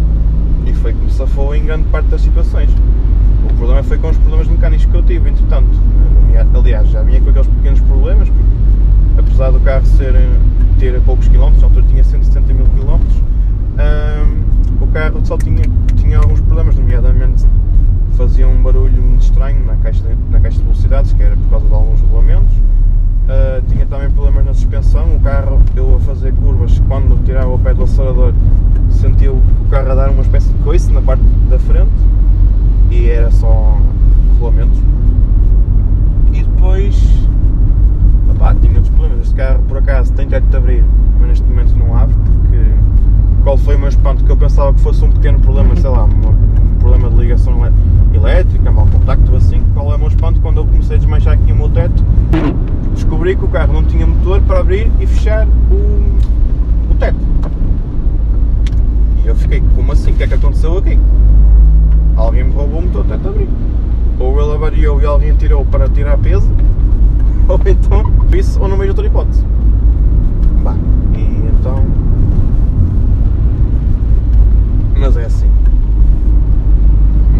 e 0.65 0.73
foi 0.73 0.93
que 0.93 0.99
me 0.99 1.11
safou 1.11 1.55
em 1.55 1.63
grande 1.63 1.83
parte 1.89 2.07
das 2.07 2.21
situações. 2.21 2.69
O 3.49 3.53
problema 3.53 3.83
foi 3.83 3.97
com 3.99 4.09
os 4.09 4.17
problemas 4.17 4.47
mecânicos 4.47 4.85
que 4.85 4.95
eu 4.95 5.03
tive, 5.03 5.29
entretanto. 5.29 5.69
Aliás, 6.53 6.89
já 6.89 7.03
vinha 7.03 7.21
com 7.21 7.29
aqueles 7.29 7.47
pequenos 7.47 7.79
problemas, 7.81 8.27
porque 8.27 9.19
apesar 9.19 9.51
do 9.51 9.59
carro 9.59 9.85
ser, 9.85 10.13
ter 10.79 10.99
poucos 11.01 11.27
quilómetros, 11.27 11.61
na 11.61 11.67
altura 11.67 11.85
tinha 11.87 12.03
170 12.03 12.53
mil 12.53 12.65
quilómetros, 12.67 13.15
hum, 13.17 14.81
o 14.81 14.87
carro 14.87 15.25
só 15.25 15.37
tinha, 15.37 15.63
tinha 15.95 16.17
alguns 16.17 16.41
problemas, 16.41 16.75
nomeadamente 16.75 17.45
estranho 19.37 19.63
na 19.65 19.75
caixa, 19.77 20.03
na 20.29 20.39
caixa 20.39 20.57
de 20.57 20.63
velocidades, 20.63 21.13
que 21.13 21.21
era 21.21 21.35
por 21.35 21.49
causa 21.49 21.67
de 21.67 21.73
alguns 21.73 22.01
regulamentos. 22.01 22.55
Uh, 23.27 23.61
tinha 23.67 23.85
também 23.85 24.09
problemas 24.09 24.45
na 24.45 24.53
suspensão, 24.53 25.15
o 25.15 25.19
carro, 25.19 25.61
eu 25.75 25.95
a 25.95 25.99
fazer 25.99 26.33
curvas, 26.33 26.81
quando 26.87 27.21
tirava 27.25 27.49
o 27.49 27.59
pé 27.59 27.73
do 27.73 27.83
acelerador, 27.83 28.33
sentia 28.89 29.33
o 29.33 29.41
carro 29.69 29.91
a 29.91 29.95
dar 29.95 30.09
uma 30.09 30.21
espécie 30.21 30.47
de 30.47 30.63
coice 30.63 30.91
na 30.93 31.01
parte 31.01 31.23
da 31.49 31.59
frente 31.59 31.91
e 32.89 33.09
era 33.09 33.29
só 33.31 33.77
regulamentos. 34.33 34.79
E 36.31 36.43
depois 36.43 37.27
opá, 38.37 38.55
tinha 38.55 38.75
outros 38.75 38.89
problemas. 38.89 39.21
Este 39.21 39.35
carro 39.35 39.63
por 39.67 39.77
acaso 39.77 40.13
tem 40.13 40.27
teto 40.27 40.47
de 40.47 40.55
abrir, 40.55 40.85
mas 41.19 41.29
neste 41.29 41.43
momento 41.43 41.75
não 41.75 41.95
abre 41.95 42.15
porque 42.15 42.57
qual 43.43 43.57
foi 43.57 43.75
o 43.75 43.79
meu 43.79 43.89
espanto 43.89 44.23
que 44.23 44.31
eu 44.31 44.37
pensava 44.37 44.73
que 44.73 44.79
fosse 44.79 45.03
um 45.03 45.11
pequeno 45.11 45.39
problema, 45.39 45.75
sei 45.75 45.89
lá, 45.89 46.05
um 46.05 46.79
problema 46.79 47.09
de 47.09 47.15
ligação 47.17 47.61
elétrica, 48.13 48.71
mau 48.71 48.87
contacto 48.87 49.35
assim, 49.35 49.61
qual 49.73 49.91
é 49.91 49.95
o 49.95 49.99
meu 49.99 50.07
espanto 50.07 50.39
quando 50.39 50.57
eu 50.57 50.65
comecei 50.65 50.95
a 50.95 50.99
desmanchar 50.99 51.33
aqui 51.33 51.51
o 51.51 51.55
meu 51.55 51.69
teto, 51.69 52.03
descobri 52.93 53.35
que 53.35 53.45
o 53.45 53.47
carro 53.47 53.73
não 53.73 53.83
tinha 53.83 54.05
motor 54.05 54.41
para 54.41 54.59
abrir 54.59 54.91
e 54.99 55.07
fechar 55.07 55.47
o, 55.47 56.91
o 56.91 56.95
teto. 56.99 57.17
E 59.23 59.27
eu 59.27 59.35
fiquei, 59.35 59.61
como 59.75 59.91
assim? 59.91 60.11
O 60.11 60.15
que 60.15 60.23
é 60.23 60.27
que 60.27 60.33
aconteceu 60.33 60.77
aqui? 60.77 60.97
Alguém 62.15 62.45
me 62.45 62.53
roubou 62.53 62.79
o 62.79 62.83
motor 62.83 63.05
teto 63.05 63.21
de 63.21 63.27
abrir. 63.27 63.49
Ou 64.19 64.41
ele 64.41 64.53
avariou 64.55 65.01
e 65.01 65.05
alguém 65.05 65.35
tirou 65.35 65.63
para 65.65 65.87
tirar 65.87 66.17
peso, 66.17 66.49
ou 67.47 67.59
então 67.65 68.16
isso, 68.35 68.59
ou 68.61 68.67
não 68.67 68.77
vejo 68.77 68.91
outra 68.91 69.05
hipótese. 69.05 69.43
Bah, 70.63 70.75
e 71.13 71.47
então. 71.47 71.85
Mas 74.97 75.15
é 75.17 75.25
assim. 75.25 75.49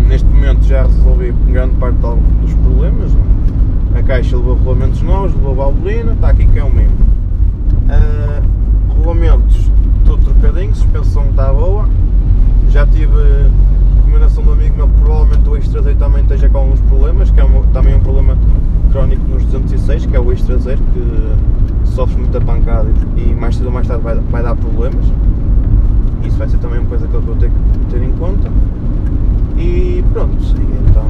Neste 0.08 0.28
momento 0.28 0.64
já 0.64 0.84
resolvi 0.84 1.32
grande 1.48 1.76
parte 1.76 1.98
dos 1.98 2.54
problemas. 2.56 3.12
A 3.96 4.04
caixa 4.04 4.38
levou 4.38 4.56
rolamentos 4.56 5.02
novos, 5.02 5.34
levou 5.34 5.56
valvolina, 5.56 6.14
está 6.14 6.30
aqui 6.30 6.46
que 6.46 6.60
é 6.60 6.64
o 6.64 6.74
mesmo. 6.74 6.96
Uh, 7.88 9.04
rolamentos, 9.04 9.72
tudo 10.06 10.24
trocadinho, 10.24 10.74
suspensão 10.76 11.30
está 11.30 11.52
boa. 11.52 11.90
Já 12.70 12.86
tive 12.86 13.12
recomendação 13.96 14.44
do 14.44 14.52
amigo 14.52 14.76
meu 14.76 14.88
que 14.88 15.02
provavelmente 15.02 15.50
o 15.50 15.72
traseiro 15.72 15.98
também 15.98 16.22
esteja 16.22 16.48
com 16.50 16.60
alguns 16.60 16.80
problemas, 16.82 17.32
que 17.32 17.40
é 17.40 17.44
um, 17.44 17.64
também 17.74 17.96
um 17.96 18.00
problema 18.00 18.38
crónico 18.98 19.22
nos 19.30 19.44
206, 19.46 20.08
que 20.08 20.16
é 20.16 20.20
o 20.20 20.32
eixo 20.32 20.44
traseiro, 20.46 20.82
que 20.92 21.88
sofre 21.90 22.18
muita 22.18 22.42
pancada 22.42 22.90
e 23.16 23.32
mais 23.32 23.56
cedo 23.56 23.68
ou 23.68 23.72
mais 23.72 23.88
tarde 23.88 24.04
vai, 24.04 24.16
vai 24.16 24.42
dar 24.42 24.56
problemas. 24.56 25.06
Isso 26.24 26.36
vai 26.36 26.50
ser 26.50 26.58
também 26.58 26.80
uma 26.80 26.90
coisa 26.90 27.08
que 27.08 27.14
eu 27.14 27.22
vou 27.22 27.36
ter 27.36 27.52
que 27.52 27.86
ter 27.92 28.02
em 28.02 28.12
conta. 28.14 28.50
E 29.56 30.04
pronto, 30.12 30.44
sim, 30.44 30.68
então. 30.90 31.06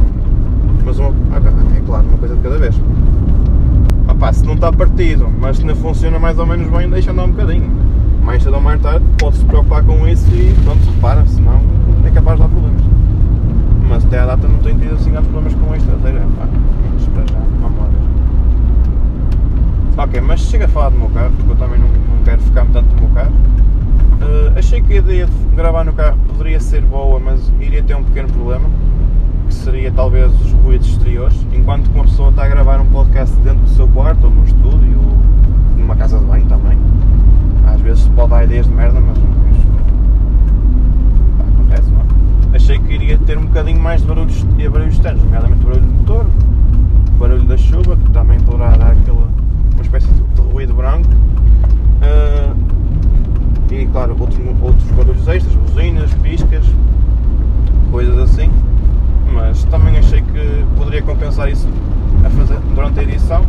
Mas 0.84 1.00
uma, 1.00 1.10
é 1.10 1.82
claro, 1.86 2.08
uma 2.08 2.17
coisa 2.17 2.36
de 2.36 2.41
cada 2.41 2.58
vez. 2.58 2.75
Opa, 4.10 4.34
se 4.34 4.46
não 4.46 4.56
está 4.56 4.72
partido, 4.72 5.29
mas 5.39 5.58
se 5.58 5.65
não 5.65 5.75
funciona 5.75 6.20
mais 6.20 6.38
ou 6.38 6.46
menos 6.46 6.70
bem, 6.70 6.89
deixa 6.89 7.12
andar 7.12 7.24
um 7.24 7.32
bocadinho. 7.32 7.72
Mais 8.22 8.44
cedo 8.44 8.56
ou 8.56 8.62
mais 8.62 8.82
tarde, 8.82 9.06
pode-se 9.17 9.46
preocupar 9.46 9.82
com 9.84 10.06
isso 10.06 10.27
e 10.34 10.53
pronto, 10.65 10.82
repara, 10.94 11.25
senão 11.25 11.62
é 12.06 12.10
capaz 12.10 12.38
de 12.38 12.44
dar 12.44 12.50
problemas. 12.50 12.82
Mas 13.88 14.03
até 14.03 14.20
à 14.20 14.25
data 14.25 14.46
não 14.46 14.60
tenho 14.60 14.77
tido 14.77 14.94
assim 14.94 15.12
grandes 15.12 15.32
problemas 15.32 15.56
com 15.56 15.74
este 15.74 15.88
traseiro. 15.88 16.20
Pá, 16.38 16.48
para 17.17 17.25
já, 17.25 17.39
vamos 17.39 17.41
lá 17.41 17.50
ver. 17.50 17.56
Ok, 19.98 20.22
mas 20.22 20.42
chega 20.42 20.66
a 20.66 20.68
falar 20.68 20.89
do 20.89 20.98
meu 20.98 21.10
carro, 21.10 21.32
porque 21.38 21.51
eu 21.51 21.56
também 21.56 21.80
não, 21.80 21.88
não 21.88 22.24
quero 22.24 22.39
ficar-me 22.42 22.72
tanto 22.72 22.94
no 22.94 23.01
meu 23.01 23.10
carro. 23.16 23.32
Uh, 24.22 24.58
achei 24.58 24.80
que 24.82 24.94
a 24.94 24.98
ideia 24.98 25.25
de 25.25 25.56
gravar 25.56 25.84
no 25.84 25.94
carro 25.94 26.18
poderia 26.27 26.60
ser 26.60 26.82
boa, 26.82 27.20
mas 27.20 27.51
iria 27.60 27.82
ter 27.82 27.96
um 27.96 28.04
pequeno 28.04 28.27
problema, 28.32 28.70
que 29.48 29.54
seria 29.56 29.92
talvez 29.92 30.32
os 30.42 30.51
ruídos 30.51 30.88
exteriores, 30.88 31.36
enquanto 31.51 31.89
que 31.89 31.96
uma 31.96 32.04
pessoa 32.04 32.30
está 32.30 32.46
a 32.46 32.48
gravar 32.48 32.80
um 32.80 32.86
podcast 32.86 33.36
dentro 33.38 33.62
do 33.62 33.70
seu 33.70 33.88
quarto, 33.88 34.25
ou 34.25 34.30
num 34.32 34.44
estúdio, 34.44 35.00
ou 35.00 35.18
numa 35.77 35.96
casa 35.96 36.20
de 36.20 36.25
banho 36.25 36.46
também. 36.46 36.77
Às 37.66 37.82
vezes 37.82 38.08
pode 38.10 38.30
dar 38.30 38.44
ideias 38.44 38.68
de 38.68 38.74
merda, 38.74 39.00
mas 39.00 39.18
isso 39.18 39.68
acontece, 41.54 41.92
não 41.92 42.01
é? 42.01 42.56
Achei 42.56 42.77
que 42.77 42.94
iria 42.94 43.18
ter 43.18 43.38
um 43.38 43.46
bocadinho 43.46 43.82
mais 43.82 44.01
de 44.01 44.08
barulhos, 44.08 44.44
barulhos 44.44 44.94
externos, 44.94 45.24
nomeadamente 45.24 45.63
barulho 45.63 45.82
do 45.82 45.94
motor, 45.94 46.25
barulho 47.18 47.44
da 47.46 47.58
chuva, 47.58 47.98
que 47.98 48.12
também 48.12 48.39
poderá 48.42 48.77
dar 48.77 48.92
aquela, 48.92 49.27
uma 49.74 49.82
espécie 49.82 50.08
de 50.08 50.42
ruído 50.42 50.74
branco. 50.74 51.10
Uh, 52.01 52.56
e 53.70 53.86
claro, 53.98 54.16
outros, 54.20 54.39
outros 54.62 54.92
barulhos 54.92 55.27
extras, 55.27 55.56
buzinas, 55.56 56.13
piscas, 56.22 56.63
coisas 57.89 58.16
assim. 58.20 58.51
Mas 59.34 59.63
também 59.66 59.98
achei 59.98 60.22
que 60.22 60.66
poderia 60.77 61.01
compensar 61.01 61.51
isso 61.51 61.68
a 62.24 62.30
fazer 62.30 62.60
durante 62.75 63.00
a 63.00 63.04
edição. 63.04 63.44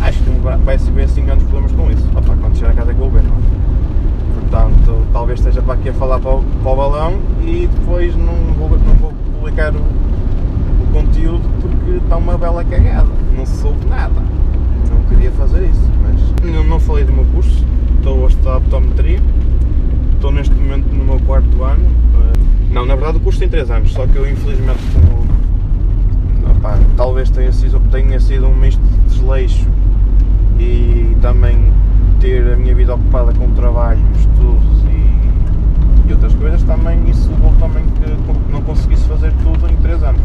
Acho 0.00 0.18
que 0.18 0.30
vai 0.64 0.78
ser 0.78 0.90
bem 0.90 1.04
assim 1.04 1.24
grandes 1.24 1.44
problemas 1.44 1.72
com 1.72 1.90
isso. 1.92 2.04
Opa, 2.16 2.36
quando 2.40 2.56
chegar 2.56 2.72
a 2.72 2.74
casa 2.74 2.92
que 2.92 2.98
vou 2.98 3.08
ver, 3.08 3.22
não 3.22 3.36
é? 3.36 4.40
Portanto, 4.40 5.06
talvez 5.12 5.38
esteja 5.38 5.62
para 5.62 5.74
aqui 5.74 5.90
a 5.90 5.94
falar 5.94 6.18
para 6.18 6.34
o, 6.34 6.42
para 6.42 6.72
o 6.72 6.76
balão 6.76 7.20
e 7.42 7.68
depois 7.72 8.16
não 8.16 8.34
vou, 8.58 8.70
não 8.70 8.94
vou 8.94 9.12
publicar 9.12 9.72
o, 9.72 9.78
o 9.78 10.86
conteúdo 10.92 11.48
porque 11.60 12.02
está 12.02 12.16
uma 12.16 12.36
bela 12.36 12.64
cagada. 12.64 13.08
Não 13.36 13.46
se 13.46 13.56
soube 13.58 13.86
nada. 13.86 14.20
Não 14.90 15.02
queria 15.08 15.30
fazer 15.32 15.68
isso, 15.68 15.88
mas 16.02 16.52
não, 16.52 16.64
não 16.64 16.80
falei 16.80 17.04
do 17.04 17.12
meu 17.12 17.24
curso 17.26 17.64
estou 18.08 18.24
a 18.24 18.28
estudar 18.28 18.56
optometria, 18.56 19.20
estou 20.18 20.32
neste 20.32 20.52
momento 20.52 20.92
no 20.92 21.04
meu 21.04 21.20
quarto 21.20 21.62
ano. 21.62 21.86
Eh, 21.86 22.72
não, 22.72 22.84
na 22.84 22.96
verdade 22.96 23.18
o 23.18 23.20
curso 23.20 23.38
tem 23.38 23.48
3 23.48 23.70
anos, 23.70 23.92
só 23.92 24.04
que 24.04 24.16
eu 24.16 24.28
infelizmente 24.28 24.80
como, 24.92 25.28
talvez 26.96 27.30
tenha 27.30 27.52
sido, 27.52 27.80
tenha 27.90 28.18
sido 28.18 28.48
um 28.48 28.54
misto 28.54 28.82
de 28.82 28.98
desleixo 29.14 29.66
e 30.58 31.16
também 31.22 31.72
ter 32.20 32.52
a 32.52 32.56
minha 32.56 32.74
vida 32.74 32.94
ocupada 32.94 33.32
com 33.32 33.48
trabalho, 33.52 34.00
estudos 34.16 34.82
e, 34.84 36.08
e 36.08 36.12
outras 36.12 36.34
coisas, 36.34 36.64
também 36.64 37.08
isso 37.08 37.30
levou 37.30 37.54
também 37.60 37.84
que 37.84 38.52
não 38.52 38.60
conseguisse 38.62 39.04
fazer 39.04 39.32
tudo 39.44 39.70
em 39.70 39.76
3 39.76 40.02
anos. 40.02 40.20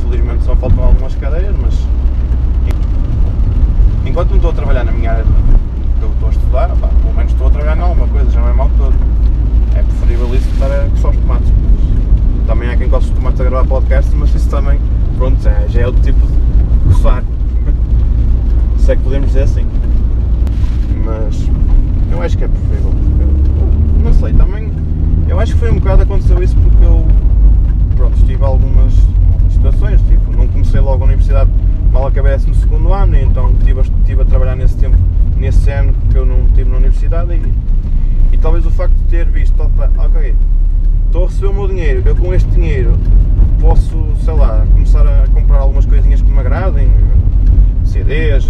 Felizmente 0.00 0.44
só 0.44 0.54
faltam 0.54 0.84
algumas 0.84 1.16
cadeiras, 1.16 1.56
mas 1.60 1.74
enquanto 4.06 4.30
não 4.30 4.36
estou 4.36 4.52
a 4.52 4.54
trabalhar 4.54 4.84
na 4.84 4.92
minha 4.92 5.10
área 5.10 5.24
que 5.24 6.04
eu 6.04 6.10
estou 6.10 6.28
a 6.28 6.32
estudar, 6.32 6.68
pá, 6.76 6.88
pelo 7.02 7.14
menos 7.14 7.32
estou 7.32 7.48
a 7.48 7.50
trabalhar 7.50 7.76
em 7.76 7.80
alguma 7.80 8.06
coisa, 8.08 8.30
já 8.30 8.40
não 8.40 8.48
é 8.48 8.52
mal 8.52 8.70
todo. 8.78 8.94
É 9.74 9.82
preferível 9.82 10.34
isso 10.34 10.48
estar 10.50 10.66
a 10.66 10.88
coçar 10.90 11.10
os 11.10 11.16
tomates. 11.16 11.52
Também 12.46 12.70
há 12.70 12.76
quem 12.76 12.88
gosta 12.88 13.08
de 13.08 13.16
tomates 13.16 13.40
a 13.40 13.44
gravar 13.44 13.64
podcast, 13.88 14.14
mas 14.14 14.34
isso 14.34 14.50
também, 14.50 14.78
pronto, 15.16 15.42
já, 15.42 15.66
já 15.66 15.80
é 15.80 15.86
outro 15.86 16.02
tipo 16.02 16.20
de 16.26 16.94
coçar. 16.94 17.24
Se 18.76 18.92
é 18.92 18.96
que 18.96 19.02
podemos 19.02 19.28
dizer 19.28 19.42
assim. 19.44 19.66
Mas 21.04 21.48
eu 22.12 22.20
acho 22.20 22.36
que 22.36 22.44
é 22.44 22.48
preferível. 22.48 22.92
Eu, 23.18 24.04
não 24.04 24.12
sei, 24.12 24.34
também. 24.34 24.70
Eu 25.26 25.40
acho 25.40 25.54
que 25.54 25.58
foi 25.58 25.70
um 25.70 25.76
bocado 25.76 26.02
aconteceu 26.02 26.42
isso 26.42 26.54
porque 26.56 26.84
eu 26.84 27.06
pronto, 27.96 28.16
tive 28.26 28.44
algumas 28.44 28.94
situações, 29.50 30.02
tipo, 30.02 30.32
não 30.36 30.46
comecei 30.46 30.80
logo 30.80 31.02
a 31.02 31.06
universidade 31.06 31.50
mal 31.90 32.06
acabei 32.06 32.36
no 32.46 32.54
segundo 32.54 32.92
ano, 32.92 33.16
então 33.16 33.50
estive 33.52 33.80
a, 34.20 34.22
a 34.22 34.24
trabalhar 34.26 34.54
nesse 34.54 34.76
tempo, 34.76 34.96
nesse 35.36 35.70
ano 35.70 35.94
que 36.10 36.18
eu 36.18 36.26
não 36.26 36.42
estive 36.42 36.70
na 36.70 36.76
universidade 36.76 37.32
e, 37.32 38.34
e 38.34 38.38
talvez 38.38 38.66
o 38.66 38.70
facto 38.70 38.94
de 38.94 39.04
ter 39.04 39.26
visto, 39.26 39.60
opa, 39.60 39.90
ok, 39.96 40.34
estou 41.06 41.24
a 41.24 41.26
receber 41.28 41.46
o 41.46 41.54
meu 41.54 41.68
dinheiro, 41.68 42.02
eu 42.04 42.14
com 42.14 42.34
este 42.34 42.48
dinheiro 42.50 42.92
posso, 43.68 44.16
sei 44.24 44.32
lá, 44.32 44.66
começar 44.72 45.06
a 45.06 45.26
comprar 45.28 45.58
algumas 45.58 45.84
coisinhas 45.84 46.22
que 46.22 46.30
me 46.30 46.38
agradem, 46.38 46.90
CDs, 47.84 48.48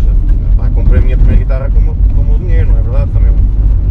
pá, 0.57 0.71
comprei 0.71 1.01
a 1.01 1.03
minha 1.03 1.17
primeira 1.17 1.41
guitarra 1.43 1.71
com, 1.71 1.81
com 2.15 2.21
o 2.21 2.25
meu 2.25 2.39
dinheiro, 2.39 2.69
não 2.69 2.79
é 2.79 2.83
verdade? 2.83 3.11
Também 3.11 3.33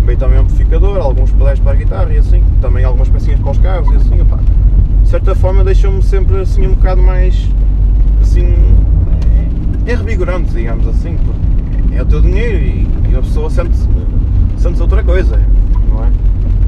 veio 0.05 0.17
também 0.17 0.37
um 0.37 0.41
amplificador, 0.43 0.97
alguns 0.99 1.29
pedais 1.31 1.59
para 1.59 1.73
a 1.73 1.75
guitarra 1.75 2.13
e 2.13 2.17
assim, 2.17 2.41
também 2.61 2.85
algumas 2.85 3.09
pecinhas 3.09 3.41
para 3.41 3.51
os 3.51 3.57
carros 3.57 3.91
e 3.91 3.97
assim, 3.97 4.21
opá. 4.21 4.39
de 5.01 5.09
certa 5.09 5.35
forma 5.35 5.65
deixou-me 5.65 6.01
sempre 6.01 6.39
assim 6.39 6.65
um 6.65 6.75
bocado 6.75 7.03
mais 7.03 7.45
assim 8.21 8.55
é 9.85 9.95
revigorante, 9.95 10.53
digamos 10.53 10.87
assim, 10.87 11.17
porque 11.17 11.93
é 11.97 12.01
o 12.03 12.05
teu 12.05 12.21
dinheiro 12.21 12.57
e, 12.57 12.87
e 13.11 13.15
a 13.17 13.19
pessoa 13.19 13.49
sente, 13.49 13.77
sente 14.57 14.81
outra 14.81 15.03
coisa, 15.03 15.41
não 15.89 16.05
é? 16.05 16.09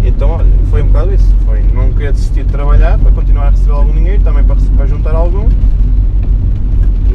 Então 0.04 0.30
olha, 0.32 0.48
foi 0.70 0.82
um 0.82 0.88
bocado 0.88 1.14
isso, 1.14 1.36
foi 1.46 1.62
não 1.74 1.92
querer 1.94 2.14
desistir 2.14 2.44
de 2.44 2.52
trabalhar 2.52 2.98
para 2.98 3.12
continuar 3.12 3.48
a 3.48 3.50
receber 3.52 3.72
algum 3.74 3.94
dinheiro, 3.94 4.22
também 4.24 4.44
para, 4.44 4.56
para 4.76 4.86
juntar 4.86 5.16
algum. 5.16 5.48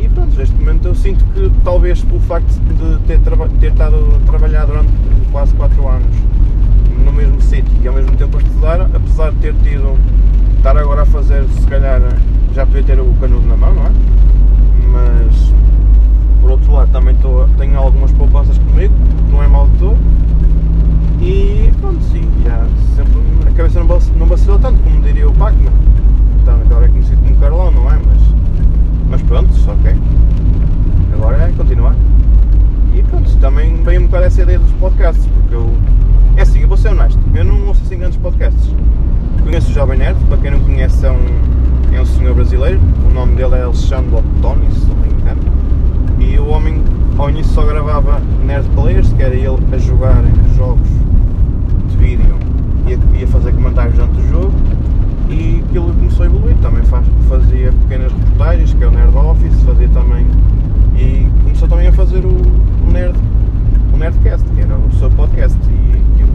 E 0.00 0.08
pronto, 0.08 0.36
neste 0.36 0.54
momento 0.54 0.88
eu 0.88 0.94
sinto 0.94 1.24
que 1.26 1.50
talvez 1.64 2.02
pelo 2.02 2.20
facto 2.20 2.46
de 2.48 2.98
ter, 3.06 3.18
ter 3.60 3.70
estado 3.70 3.96
a 4.16 4.26
trabalhar 4.26 4.66
durante 4.66 4.92
quase 5.32 5.54
4 5.54 5.88
anos 5.88 6.16
no 7.04 7.12
mesmo 7.12 7.40
sítio 7.40 7.72
e 7.82 7.88
ao 7.88 7.94
mesmo 7.94 8.16
tempo 8.16 8.36
a 8.36 8.40
estudar, 8.40 8.80
apesar 8.82 9.30
de 9.32 9.38
ter 9.38 9.54
tido, 9.62 9.98
estar 10.56 10.76
agora 10.76 11.02
a 11.02 11.06
fazer, 11.06 11.44
se 11.48 11.66
calhar 11.66 12.00
já 12.54 12.64
podia 12.64 12.82
ter 12.82 13.00
o 13.00 13.12
canudo 13.20 13.46
na 13.46 13.56
mão, 13.56 13.74
não 13.74 13.86
é? 13.86 13.90
Mas 14.92 15.52
por 16.40 16.52
outro 16.52 16.72
lado 16.72 16.90
também 16.92 17.16
tenho 17.58 17.78
algumas 17.78 18.12
poupanças 18.12 18.56
comigo, 18.58 18.94
não 19.30 19.42
é 19.42 19.48
mal 19.48 19.66
de 19.68 19.78
todo. 19.78 19.96
E 21.24 21.72
pronto, 21.80 22.04
sim, 22.12 22.28
já 22.44 22.66
sempre 22.94 23.18
a 23.48 23.52
cabeça 23.52 23.82
não, 23.82 23.98
não 24.18 24.26
vacilou 24.26 24.58
tanto, 24.58 24.78
como 24.82 25.00
diria 25.00 25.26
o 25.26 25.32
Pacman. 25.32 25.72
Então, 26.42 26.60
agora 26.60 26.84
é 26.84 26.88
conhecido 26.88 27.16
como 27.22 27.36
Carlão, 27.36 27.70
não 27.70 27.90
é? 27.90 27.94
Mas, 27.94 28.20
mas 29.08 29.22
pronto, 29.22 29.48
ok. 29.66 29.96
Agora 31.14 31.48
é 31.48 31.52
continuar. 31.56 31.96
E 32.94 33.02
pronto, 33.04 33.34
também 33.38 33.82
veio 33.82 34.02
um 34.02 34.04
bocado 34.04 34.26
essa 34.26 34.42
ideia 34.42 34.58
dos 34.58 34.70
podcasts, 34.72 35.26
porque 35.26 35.54
eu. 35.54 35.72
É 36.36 36.42
assim, 36.42 36.60
eu 36.60 36.68
vou 36.68 36.76
ser 36.76 36.88
honesto, 36.88 37.18
eu 37.34 37.42
não 37.42 37.68
ouço 37.68 37.80
assim 37.86 37.96
grandes 37.96 38.18
podcasts. 38.18 38.74
Conheço 39.42 39.70
o 39.70 39.72
Jovem 39.72 39.98
Nerd, 40.00 40.22
para 40.26 40.36
quem 40.36 40.50
não 40.50 40.60
conhece, 40.60 41.06
é 41.06 41.10
um, 41.10 41.94
é 41.94 42.02
um 42.02 42.06
senhor 42.06 42.34
brasileiro. 42.34 42.78
O 43.08 43.14
nome 43.14 43.34
dele 43.36 43.54
é 43.54 43.62
Alexandre 43.62 44.14
Ottoni, 44.14 44.70
se 44.72 44.86
não 44.88 44.96
me 44.96 45.08
engano. 45.08 45.40
E 46.18 46.38
o 46.38 46.48
homem, 46.48 46.82
ao 47.16 47.30
início, 47.30 47.54
só 47.54 47.64
gravava 47.64 48.20
Nerd 48.44 48.68
Players, 48.74 49.10
que 49.14 49.22
era 49.22 49.34
ele 49.34 49.58
a 49.72 49.78
jogar 49.78 50.22
jogos 50.54 50.88
de 51.94 52.04
vídeo 52.04 52.34
e 53.18 53.24
a 53.24 53.26
fazer 53.28 53.52
comentários 53.52 53.94
durante 53.94 54.18
o 54.18 54.28
jogo, 54.28 54.52
e 55.30 55.62
aquilo 55.66 55.92
começou 55.94 56.24
a 56.24 56.26
evoluir, 56.26 56.56
também 56.58 56.82
faz, 56.84 57.06
fazia 57.28 57.72
pequenas 57.72 58.12
reportagens, 58.12 58.74
que 58.74 58.84
é 58.84 58.86
o 58.86 58.90
Nerd 58.90 59.16
Office, 59.16 59.62
fazia 59.62 59.88
também, 59.88 60.26
e 60.96 61.26
começou 61.42 61.68
também 61.68 61.88
a 61.88 61.92
fazer 61.92 62.24
o, 62.24 62.36
o 62.36 62.92
Nerd, 62.92 63.16
o 63.92 63.96
Nerdcast, 63.96 64.44
que 64.50 64.60
era 64.60 64.76
o 64.76 64.92
seu 64.94 65.10
podcast, 65.10 65.58
e 65.70 66.12
aquilo, 66.12 66.32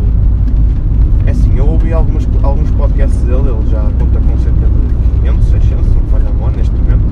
é 1.26 1.32
assim, 1.32 1.56
eu 1.58 1.68
ouvi 1.68 1.94
algumas, 1.94 2.28
alguns 2.42 2.72
podcasts 2.72 3.22
dele, 3.22 3.50
ele 3.50 3.70
já 3.70 3.82
conta 4.00 4.20
com 4.20 4.38
cerca 4.40 4.66
de 4.66 5.20
500, 5.22 5.46
600, 5.46 5.96
não 5.96 6.02
falha 6.12 6.30
a 6.30 6.34
mão 6.34 6.50
neste 6.52 6.74
momento, 6.76 7.06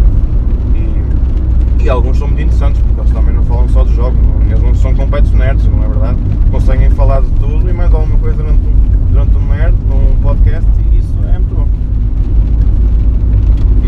e, 0.74 1.84
e 1.84 1.90
alguns 1.90 2.18
são 2.18 2.28
muito 2.28 2.42
interessantes, 2.42 2.82
também 3.18 3.34
não 3.34 3.44
falam 3.44 3.68
só 3.70 3.84
de 3.84 3.96
jogos, 3.96 4.20
eles 4.46 4.62
não 4.62 4.76
são 4.76 4.94
completos 4.94 5.32
nerds, 5.32 5.66
não 5.66 5.84
é 5.84 5.88
verdade? 5.88 6.20
Conseguem 6.52 6.90
falar 6.92 7.22
de 7.22 7.30
tudo 7.32 7.68
e 7.68 7.74
mais 7.74 7.92
alguma 7.92 8.16
coisa 8.20 8.38
durante, 8.38 8.62
durante 9.10 9.36
um 9.36 9.48
nerd, 9.48 9.76
um 9.90 10.22
podcast, 10.22 10.70
e 10.92 11.00
isso 11.00 11.16
é 11.28 11.40
muito 11.40 11.56
bom. 11.56 11.68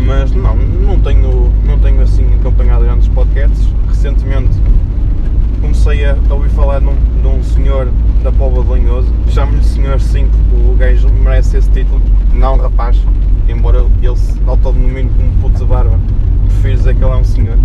Mas 0.04 0.32
não, 0.32 0.56
não 0.56 0.98
tenho, 0.98 1.48
não 1.64 1.78
tenho 1.78 2.02
assim 2.02 2.26
acompanhado 2.40 2.84
grandes 2.84 3.06
podcasts. 3.06 3.68
Recentemente 3.86 4.50
comecei 5.60 6.04
a 6.04 6.16
ouvir 6.28 6.48
falar 6.48 6.80
num, 6.80 6.96
de 7.22 7.28
um 7.28 7.40
senhor 7.44 7.88
da 8.24 8.32
Póvoa 8.32 8.64
de 8.64 8.70
Lanhoso, 8.70 9.12
chamo-lhe 9.28 9.62
Senhor 9.62 10.00
5, 10.00 10.28
o 10.68 10.74
gajo 10.76 11.08
merece 11.08 11.58
esse 11.58 11.70
título, 11.70 12.00
não 12.32 12.56
rapaz, 12.56 13.00
embora 13.48 13.86
ele 14.02 14.16
se 14.16 14.40
autodenomine 14.44 15.10
como 15.10 15.32
puto 15.40 15.58
de 15.58 15.64
barba, 15.66 16.00
prefiro 16.48 16.76
dizer 16.76 16.96
que 16.96 17.04
ele 17.04 17.12
é 17.12 17.16
um 17.16 17.24
senhor. 17.24 17.56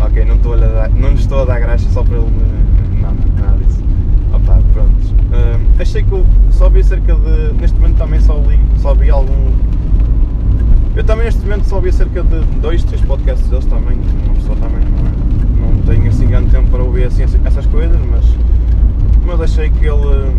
Ok, 0.00 0.24
não, 0.24 0.36
estou 0.36 0.54
a 0.54 0.56
dar, 0.56 0.90
não 0.90 1.12
estou 1.12 1.42
a 1.42 1.44
dar 1.44 1.60
graça 1.60 1.88
só 1.90 2.02
para 2.02 2.16
ele 2.16 2.30
me. 2.30 3.00
Nada 3.00 3.56
disso. 3.58 3.82
Opa, 4.32 4.60
pronto. 4.72 4.92
Um, 5.32 5.80
achei 5.80 6.02
que 6.02 6.12
eu 6.12 6.24
só 6.50 6.68
vi 6.68 6.82
cerca 6.84 7.14
de. 7.14 7.52
Neste 7.54 7.78
momento 7.78 7.98
também 7.98 8.20
só 8.20 8.38
li, 8.38 8.58
só 8.78 8.94
vi 8.94 9.10
algum. 9.10 9.52
Eu 10.94 11.04
também 11.04 11.26
neste 11.26 11.42
momento 11.42 11.64
só 11.64 11.80
vi 11.80 11.92
cerca 11.92 12.22
de 12.22 12.40
dois, 12.60 12.82
três 12.84 13.02
podcasts 13.02 13.48
deles 13.48 13.66
também. 13.66 13.98
Uma 14.24 14.34
pessoa 14.34 14.56
também 14.56 14.80
não, 14.80 15.68
é, 15.68 15.72
não 15.72 15.82
tenho 15.82 16.08
assim 16.08 16.26
grande 16.26 16.50
tempo 16.50 16.70
para 16.70 16.82
ouvir 16.82 17.04
assim 17.04 17.22
essas 17.22 17.66
coisas, 17.66 17.98
mas, 18.10 18.24
mas 19.26 19.40
achei 19.40 19.70
que 19.70 19.86
ele 19.86 20.34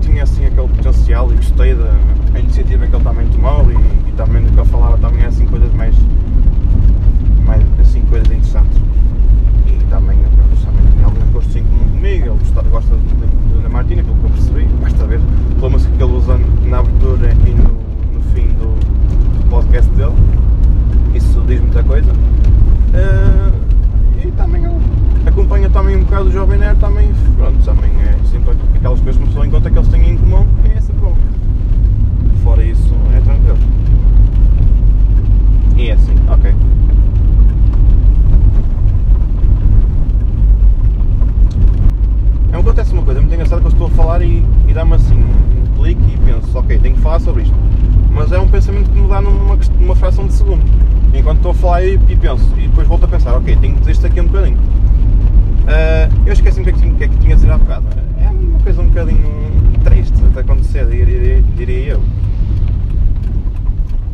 tinha 0.00 0.24
assim 0.24 0.46
aquele 0.46 0.68
potencial 0.68 1.30
e 1.32 1.36
gostei 1.36 1.74
da 1.74 1.90
iniciativa 2.38 2.86
que 2.86 2.94
ele 2.94 3.04
também 3.04 3.26
tomou 3.28 3.70
e, 3.70 4.08
e 4.08 4.12
também 4.16 4.42
do 4.42 4.52
que 4.52 4.58
ele 4.58 4.68
falava 4.68 4.98
também 4.98 5.22
é 5.22 5.26
assim 5.26 5.46
coisas 5.46 5.72
mais, 5.74 5.94
mais 7.44 7.62
assim 7.80 8.02
coisas 8.02 8.28
interessantes. 8.30 8.78
E 9.66 9.84
também, 9.90 10.18
pronto, 10.18 10.64
também 10.64 10.92
tinha 10.92 11.04
alguns 11.04 11.28
gostos 11.30 11.56
em 11.56 11.64
comum 11.64 11.89
comigo, 12.00 12.24
ele 12.24 12.70
gosta, 12.70 12.96
de, 12.96 13.62
de 13.62 13.68
Martina, 13.68 14.02
pelo 14.02 14.16
que 14.16 14.24
eu 14.24 14.30
percebi, 14.30 14.64
basta 14.80 15.04
ver 15.04 15.20
pela 15.56 15.68
música 15.68 15.94
que 15.94 16.02
ele 16.02 16.12
usa 16.12 16.40
na 16.64 16.78
abertura 16.78 17.30
e 17.46 17.50
no, 17.50 17.64
no 18.14 18.22
fim 18.32 18.48
do, 18.54 18.74
do 19.38 19.50
podcast 19.50 19.90
dele, 19.92 20.14
isso 21.14 21.42
diz 21.46 21.60
muita 21.60 21.82
coisa. 21.82 22.10
Uh, 22.10 23.52
e 24.26 24.30
também 24.32 24.64
ele 24.64 24.78
acompanha 25.26 25.68
também 25.68 25.96
um 25.96 26.04
bocado 26.04 26.28
o 26.30 26.32
Jovem 26.32 26.58
Nerd, 26.58 26.80
também, 26.80 27.12
pronto, 27.36 27.62
também 27.62 27.90
é 28.00 28.16
sempre 28.30 28.56
aquelas 28.74 29.00
coisas 29.00 29.16
que 29.16 29.22
uma 29.22 29.26
pessoa 29.26 29.46
encontra 29.46 29.70
que 29.70 29.78
eles 29.78 29.88
têm 29.88 30.10
em 30.10 30.16
comum 30.16 30.46
e 30.64 30.78
é 30.78 30.80
sempre 30.80 31.02
bom. 31.02 31.16
Fora 32.42 32.64
isso, 32.64 32.94
é 33.14 33.20
tranquilo. 33.20 33.58
E 35.76 35.90
é 35.90 35.92
assim, 35.92 36.14
ok. 36.30 36.54
É, 42.52 42.56
acontece 42.56 42.92
uma 42.92 43.02
coisa 43.02 43.20
muito 43.20 43.32
engraçada 43.32 43.60
que 43.60 43.66
eu 43.66 43.72
estou 43.72 43.86
a 43.86 43.90
falar 43.90 44.22
e, 44.22 44.44
e 44.68 44.72
dá-me 44.72 44.94
assim 44.94 45.14
um 45.14 45.76
clique 45.76 46.02
e 46.12 46.18
penso, 46.18 46.58
ok, 46.58 46.78
tenho 46.78 46.94
que 46.94 47.00
falar 47.00 47.20
sobre 47.20 47.42
isto. 47.42 47.54
Mas 48.12 48.32
é 48.32 48.38
um 48.38 48.48
pensamento 48.48 48.90
que 48.90 48.98
me 48.98 49.08
dá 49.08 49.20
numa, 49.20 49.56
numa 49.78 49.94
fração 49.94 50.26
de 50.26 50.32
segundo. 50.32 50.62
Enquanto 51.14 51.38
estou 51.38 51.52
a 51.52 51.54
falar 51.54 51.84
e, 51.84 51.94
e 52.08 52.16
penso, 52.16 52.52
e 52.56 52.68
depois 52.68 52.86
volto 52.86 53.04
a 53.04 53.08
pensar, 53.08 53.34
ok, 53.34 53.56
tenho 53.56 53.74
que 53.74 53.80
dizer 53.80 53.92
isto 53.92 54.06
aqui 54.06 54.20
um 54.20 54.26
bocadinho. 54.26 54.56
Uh, 54.56 56.26
eu 56.26 56.32
esqueci-me 56.32 56.70
o 56.70 56.74
que, 56.74 57.04
é 57.04 57.08
que, 57.08 57.14
que, 57.14 57.20
tinha 57.20 57.34
a 57.34 57.36
dizer 57.36 57.50
há 57.50 57.58
bocado. 57.58 57.86
É 58.20 58.28
uma 58.28 58.58
coisa 58.60 58.82
um 58.82 58.88
bocadinho 58.88 59.52
triste 59.84 60.20
de 60.20 60.38
acontecer, 60.38 60.86
diria, 60.86 61.42
diria 61.56 61.92
eu. 61.92 62.02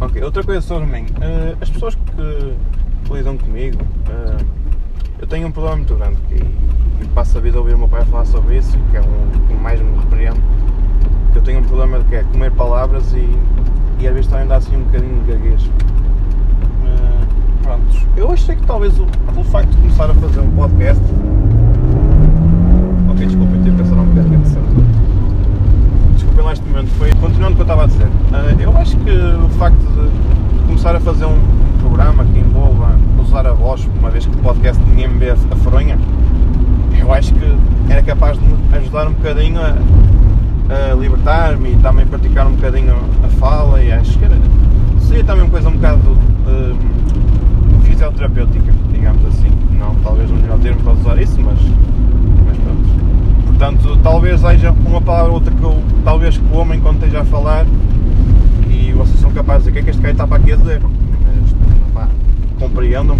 Ok, 0.00 0.22
outra 0.36 0.52
coisa 0.52 0.60
sobre 0.60 0.84
mim. 0.86 1.06
Uh, 1.12 1.56
as 1.62 1.70
pessoas 1.70 1.94
que, 1.94 3.12
lidam 3.12 3.38
comigo, 3.38 3.78
uh, 3.82 4.44
eu 5.18 5.26
tenho 5.26 5.48
um 5.48 5.50
problema 5.50 5.76
muito 5.76 5.94
grande 5.94 6.18
que, 6.28 6.34
e 6.34 7.08
passo 7.14 7.38
a 7.38 7.40
vida 7.40 7.56
a 7.56 7.60
ouvir 7.60 7.74
o 7.74 7.78
meu 7.78 7.88
pai 7.88 8.04
falar 8.04 8.26
sobre 8.26 8.58
isso, 8.58 8.76
que 8.90 8.98
é 8.98 9.00
um 9.00 9.30
que 9.46 9.54
mais 9.54 9.80
me 9.80 9.96
repreende. 9.96 10.40
Que 11.32 11.38
eu 11.38 11.42
tenho 11.42 11.60
um 11.60 11.62
problema 11.62 12.00
de 12.00 12.04
que 12.04 12.16
é 12.16 12.22
comer 12.24 12.50
palavras 12.52 13.14
e, 13.14 13.38
e 13.98 14.06
às 14.06 14.12
vezes 14.12 14.30
também 14.30 14.46
dá 14.46 14.56
assim 14.56 14.76
um 14.76 14.82
bocadinho 14.82 15.22
de 15.22 15.32
gaguez. 15.32 15.62
Uh, 15.62 17.26
prontos. 17.62 18.06
Eu 18.14 18.30
achei 18.30 18.56
que 18.56 18.66
talvez 18.66 18.98
o, 18.98 19.06
pelo 19.06 19.44
facto 19.44 19.70
de 19.70 19.76
começar 19.78 20.10
a 20.10 20.14
fazer 20.14 20.40
um 20.40 20.50
podcast. 20.50 21.02
Ok, 23.10 23.26
desculpem, 23.26 23.62
tive 23.62 23.76
que 23.76 23.82
pensar 23.82 23.96
um 23.96 24.04
bocadinho 24.04 24.40
de 24.40 24.48
Lá 26.46 26.52
este 26.52 26.64
momento, 26.64 26.90
foi 26.90 27.10
continuando 27.14 27.54
o 27.54 27.56
que 27.56 27.62
eu 27.62 27.64
estava 27.64 27.82
a 27.82 27.86
dizer. 27.86 28.06
Uh, 28.06 28.60
eu 28.60 28.76
acho 28.76 28.96
que 28.98 29.10
o 29.10 29.48
facto 29.58 29.78
de 29.78 30.66
começar 30.66 30.94
a 30.94 31.00
fazer 31.00 31.24
um 31.24 31.36
programa 31.80 32.24
que 32.24 32.38
envolva 32.38 32.96
usar 33.18 33.48
a 33.48 33.52
voz, 33.52 33.84
uma 33.98 34.10
vez 34.10 34.26
que 34.26 34.32
o 34.32 34.38
podcast 34.38 34.80
ninguém 34.84 35.08
me 35.08 35.18
vê 35.18 35.30
a 35.30 35.56
fronha, 35.56 35.98
eu 36.96 37.12
acho 37.12 37.34
que 37.34 37.52
era 37.88 38.00
capaz 38.00 38.38
de 38.38 38.46
me 38.46 38.54
ajudar 38.76 39.08
um 39.08 39.14
bocadinho 39.14 39.60
a, 39.60 40.92
a 40.92 40.94
libertar-me 40.94 41.72
e 41.72 41.76
também 41.78 42.06
praticar 42.06 42.46
um 42.46 42.52
bocadinho 42.52 42.94
a 43.24 43.28
fala 43.40 43.82
e 43.82 43.90
acho 43.90 44.16
que 44.16 44.24
era, 44.24 44.38
seria 45.00 45.24
também 45.24 45.42
uma 45.42 45.50
coisa 45.50 45.68
um 45.68 45.72
bocado 45.72 46.10
uh, 46.12 46.76
fisioterapêutica, 47.82 48.72
digamos 48.92 49.26
assim. 49.26 49.50
Não, 49.76 49.96
talvez 49.96 50.30
não 50.30 50.38
melhor 50.38 50.60
termo 50.60 50.80
para 50.80 50.92
usar 50.92 51.20
isso, 51.20 51.40
mas. 51.40 51.58
Portanto, 53.58 53.98
talvez 54.02 54.44
haja 54.44 54.70
uma 54.70 55.00
palavra 55.00 55.30
ou 55.30 55.36
outra 55.36 55.50
que 55.50 55.62
eu 55.62 55.82
talvez 56.04 56.36
como 56.36 56.74
enquanto 56.74 56.96
esteja 56.96 57.22
a 57.22 57.24
falar 57.24 57.64
e 58.68 58.92
vocês 58.92 59.18
são 59.18 59.30
capazes 59.32 59.64
de 59.64 59.70
dizer 59.70 59.70
o 59.70 59.72
que 59.72 59.78
é 59.78 59.82
que 59.82 59.90
este 59.90 60.02
cara 60.02 60.12
está 60.12 60.26
para 60.26 60.36
aqui 60.36 60.52
a 60.52 60.56
dizer. 60.56 60.82
Mas, 60.82 61.54
pá, 61.94 62.06
compreendam. 62.58 63.16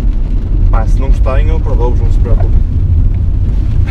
Pá, 0.70 0.87
se 0.87 1.01
não 1.01 1.09
gostarem 1.09 1.49
eu 1.49 1.59
perdoo-vos, 1.59 1.99
não 2.01 2.12
se 2.12 2.18
preocupem. 2.18 2.61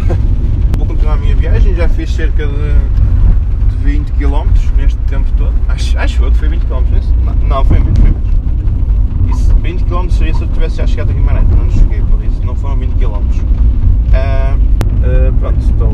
Vou 0.78 0.86
continuar 0.86 1.14
a 1.14 1.18
minha 1.18 1.36
viagem, 1.36 1.74
já 1.74 1.90
fiz 1.90 2.12
cerca 2.14 2.46
de, 2.46 3.72
de 3.72 3.84
20 3.84 4.12
km 4.12 4.46
neste 4.78 5.00
tempo 5.08 5.26
todo. 5.36 5.54
Acho, 5.68 5.98
acho 5.98 6.22
que 6.30 6.38
foi 6.38 6.48
20 6.48 6.62
km? 6.62 6.84
Não, 7.26 7.34
não 7.48 7.66
foi 7.66 7.80
muito, 7.80 8.02
foi 8.02 8.12
muito. 8.12 9.32
Isso, 9.32 9.56
20 9.56 9.84
km 9.86 10.10
seria 10.10 10.34
se 10.36 10.44
eu 10.44 10.48
tivesse 10.50 10.76
já 10.76 10.86
chegado 10.86 11.10
a 11.10 11.14
Guimarães, 11.14 11.48
mas 11.50 11.58
não 11.58 11.72
cheguei 11.72 12.02
por 12.04 12.24
isso, 12.24 12.46
não 12.46 12.56
foram 12.56 12.78
20 12.78 12.92
km. 12.92 13.16
Uh, 13.16 13.18
uh, 14.14 15.34
pronto, 15.40 15.60
estou, 15.60 15.92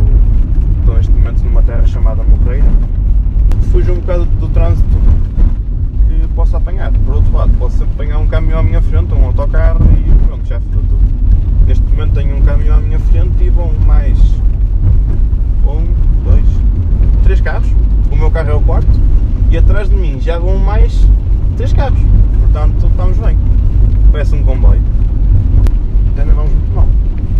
estou 0.81 0.95
neste 0.95 1.11
momento 1.11 1.43
numa 1.43 1.61
terra 1.61 1.85
chamada 1.85 2.23
Morreira. 2.23 2.65
Fujo 3.71 3.93
um 3.93 3.99
bocado 3.99 4.25
do 4.25 4.49
trânsito 4.49 4.97
que 6.07 6.27
posso 6.35 6.57
apanhar. 6.57 6.91
Por 6.91 7.15
outro 7.15 7.31
lado, 7.31 7.51
posso 7.57 7.77
sempre 7.77 7.93
apanhar 7.93 8.17
um 8.17 8.27
caminhão 8.27 8.59
à 8.59 8.63
minha 8.63 8.81
frente, 8.81 9.13
um 9.13 9.25
autocarro 9.25 9.85
e 9.93 10.25
pronto, 10.25 10.45
já 10.47 10.59
fodeu 10.59 10.81
tudo. 10.81 11.01
Neste 11.67 11.83
momento 11.85 12.13
tenho 12.13 12.35
um 12.35 12.41
caminhão 12.41 12.77
à 12.77 12.81
minha 12.81 12.99
frente 12.99 13.43
e 13.43 13.49
vão 13.49 13.71
mais 13.85 14.17
um, 15.65 15.85
dois, 16.23 16.45
três 17.23 17.39
carros. 17.39 17.69
O 18.11 18.15
meu 18.15 18.31
carro 18.31 18.49
é 18.49 18.53
o 18.55 18.61
quarto 18.61 18.99
e 19.49 19.57
atrás 19.57 19.89
de 19.89 19.95
mim 19.95 20.19
já 20.19 20.39
vão 20.39 20.57
mais 20.57 21.07
três 21.57 21.71
carros. 21.73 21.99
Portanto, 22.39 22.87
estamos 22.87 23.17
bem. 23.17 23.37
Parece 24.11 24.35
um 24.35 24.43
comboio. 24.43 24.81
Também 26.15 26.33
vamos 26.33 26.51
muito 26.51 26.75
mal. 26.75 26.87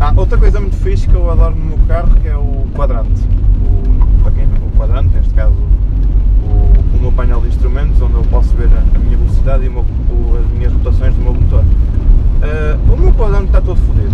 Ah, 0.04 0.12
outra 0.18 0.36
coisa 0.36 0.60
muito 0.60 0.76
fixe 0.78 1.08
que 1.08 1.14
eu 1.14 1.30
adoro 1.30 1.56
no 1.56 1.64
meu 1.64 1.78
carro 1.88 2.10
é 2.26 2.36
o 2.36 2.66
quadrante. 2.74 3.22
O, 3.64 4.24
para 4.24 4.32
quem, 4.32 4.46
o 4.46 4.76
quadrante, 4.76 5.16
neste 5.16 5.32
caso 5.36 5.54
o, 5.54 6.98
o 6.98 7.00
meu 7.00 7.12
painel 7.12 7.40
de 7.42 7.50
instrumentos, 7.50 8.02
onde 8.02 8.16
eu 8.16 8.24
posso 8.24 8.50
ver 8.56 8.68
a, 8.76 8.80
a 8.96 8.98
minha 8.98 9.16
velocidade 9.16 9.64
e 9.64 9.70
meu, 9.70 9.82
o, 9.82 10.40
as 10.44 10.58
minhas 10.58 10.74
rotações 10.74 11.14
do 11.14 11.22
meu 11.22 11.36
motor. 11.36 11.60
Uh, 11.60 12.94
o 12.94 12.98
meu 12.98 13.14
quadrante 13.14 13.46
está 13.46 13.62
todo 13.62 13.78
fodido. 13.78 14.12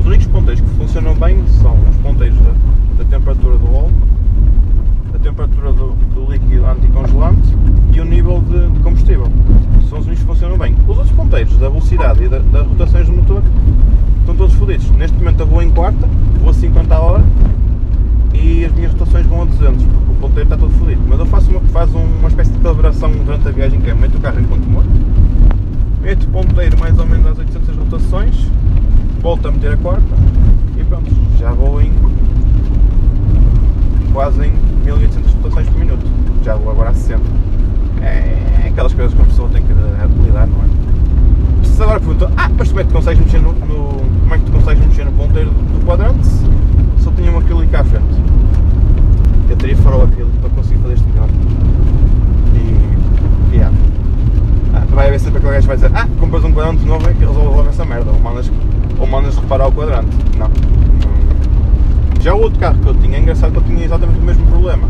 Os 0.00 0.06
únicos 0.06 0.26
ponteiros 0.28 0.62
que 0.62 0.68
funcionam 0.70 1.14
bem 1.16 1.46
são 1.60 1.74
os 1.90 1.96
ponteiros 1.96 2.38
da, 2.38 2.52
da 2.96 3.04
temperatura 3.10 3.58
do 3.58 3.74
óleo, 3.74 3.94
a 5.14 5.18
temperatura 5.18 5.72
do, 5.74 5.92
do 6.14 6.32
líquido 6.32 6.64
anticongelante 6.64 7.46
e 7.92 8.00
o 8.00 8.06
nível 8.06 8.40
de, 8.40 8.70
de, 8.70 8.80
combustível. 8.80 9.30
São 9.90 9.98
os 9.98 10.06
únicos 10.06 10.20
que 10.20 10.28
funcionam 10.28 10.56
bem. 10.56 10.74
Os 10.88 10.96
outros 10.96 11.14
ponteiros 11.14 11.58
da 11.58 11.68
velocidade 11.68 12.24
e 12.24 12.28
da, 12.30 12.38
das 12.38 12.66
rotações 12.66 13.06
do 13.06 13.12
motor 13.12 13.42
estão 14.32 14.36
todos 14.36 14.54
fodidos. 14.54 14.90
Neste 14.92 15.16
momento 15.16 15.40
eu 15.40 15.46
vou 15.46 15.62
em 15.62 15.70
quarta, 15.70 16.08
vou 16.40 16.50
a 16.50 16.54
50 16.54 16.94
a 16.94 17.00
hora 17.00 17.24
e 18.32 18.64
as 18.64 18.72
minhas 18.72 18.92
rotações 18.92 19.26
vão 19.26 19.42
a 19.42 19.44
200, 19.44 19.84
porque 19.84 20.10
o 20.10 20.14
ponteiro 20.14 20.42
está 20.44 20.56
todo 20.56 20.72
fodido. 20.78 21.02
Mas 21.06 21.18
eu 21.18 21.26
faço 21.26 21.50
uma, 21.50 21.60
faço 21.60 21.96
uma 21.96 22.28
espécie 22.28 22.50
de 22.50 22.58
calibração 22.58 23.10
durante 23.10 23.48
a 23.48 23.50
viagem 23.50 23.80
que 23.80 23.90
é 23.90 23.94
meto 23.94 24.16
o 24.16 24.20
carro 24.20 24.40
em 24.40 24.44
ponto 24.44 24.68
morto, 24.68 24.90
meto 26.00 26.24
o 26.24 26.28
ponteiro 26.28 26.78
mais 26.78 26.98
ou 26.98 27.06
menos 27.06 27.26
às 27.26 27.38
800 27.38 27.76
rotações, 27.76 28.50
volto 29.20 29.48
a 29.48 29.52
meter 29.52 29.72
a 29.72 29.76
quarta 29.76 30.14
e 30.78 30.84
pronto, 30.84 31.10
já 31.38 31.52
vou 31.52 31.80
em 31.80 31.92
quase 34.12 34.46
em 34.46 34.52
1800 34.84 35.32
rotações 35.34 35.68
por 35.68 35.78
minuto. 35.78 36.06
Já 36.44 36.56
vou 36.56 36.72
agora 36.72 36.90
a 36.90 36.94
60. 36.94 37.22
É, 38.00 38.64
é 38.64 38.68
aquelas 38.68 38.92
coisas 38.92 39.14
que 39.14 39.20
uma 39.20 39.28
pessoa 39.28 39.48
tem 39.50 39.62
que 39.62 39.72
lidar, 39.72 40.46
não 40.48 40.64
é? 40.64 40.81
Se 41.72 41.82
agora 41.82 41.98
perguntam, 41.98 42.30
ah, 42.36 42.50
mas 42.56 42.68
como 42.68 42.80
é 42.80 42.84
que 42.84 42.90
tu 42.90 42.94
consegues 42.94 43.24
mexer 43.24 43.40
no, 43.40 43.52
no, 43.54 44.02
como 44.20 44.34
é 44.34 44.38
que 44.38 44.44
tu 44.44 44.52
consegues 44.52 44.86
mexer 44.86 45.04
no 45.04 45.12
ponteiro 45.12 45.50
do 45.50 45.86
quadrante 45.86 46.28
só 46.98 47.10
tinha 47.12 47.32
um 47.32 47.38
acrílico 47.38 47.74
à 47.74 47.82
frente? 47.82 48.14
Eu 49.48 49.56
teria 49.56 49.76
farol 49.78 50.02
acrílico 50.02 50.36
para 50.38 50.50
conseguir 50.50 50.80
fazer 50.82 50.94
isto 50.94 51.08
melhor. 51.08 51.28
E. 52.54 53.56
Yeah. 53.56 53.76
Ah, 54.74 54.84
vai 54.90 55.08
haver 55.08 55.18
sempre 55.18 55.38
aquele 55.38 55.54
gajo 55.54 55.62
que 55.62 55.66
vai 55.68 55.76
dizer, 55.76 55.90
ah, 55.94 56.06
compras 56.20 56.44
um 56.44 56.52
quadrante 56.52 56.84
novo 56.84 57.10
e 57.10 57.12
resolve 57.14 57.56
logo 57.56 57.68
essa 57.68 57.84
merda. 57.86 58.10
Ou 58.10 58.20
mandas, 58.20 58.52
ou 58.98 59.06
mandas 59.06 59.36
reparar 59.36 59.66
o 59.68 59.72
quadrante. 59.72 60.16
Não. 60.38 60.50
Já 62.20 62.34
o 62.34 62.42
outro 62.42 62.60
carro 62.60 62.78
que 62.80 62.86
eu 62.86 62.94
tinha, 62.94 63.16
é 63.16 63.20
engraçado 63.20 63.50
que 63.50 63.58
eu 63.58 63.62
tinha 63.62 63.84
exatamente 63.84 64.18
o 64.18 64.22
mesmo 64.22 64.46
problema. 64.46 64.86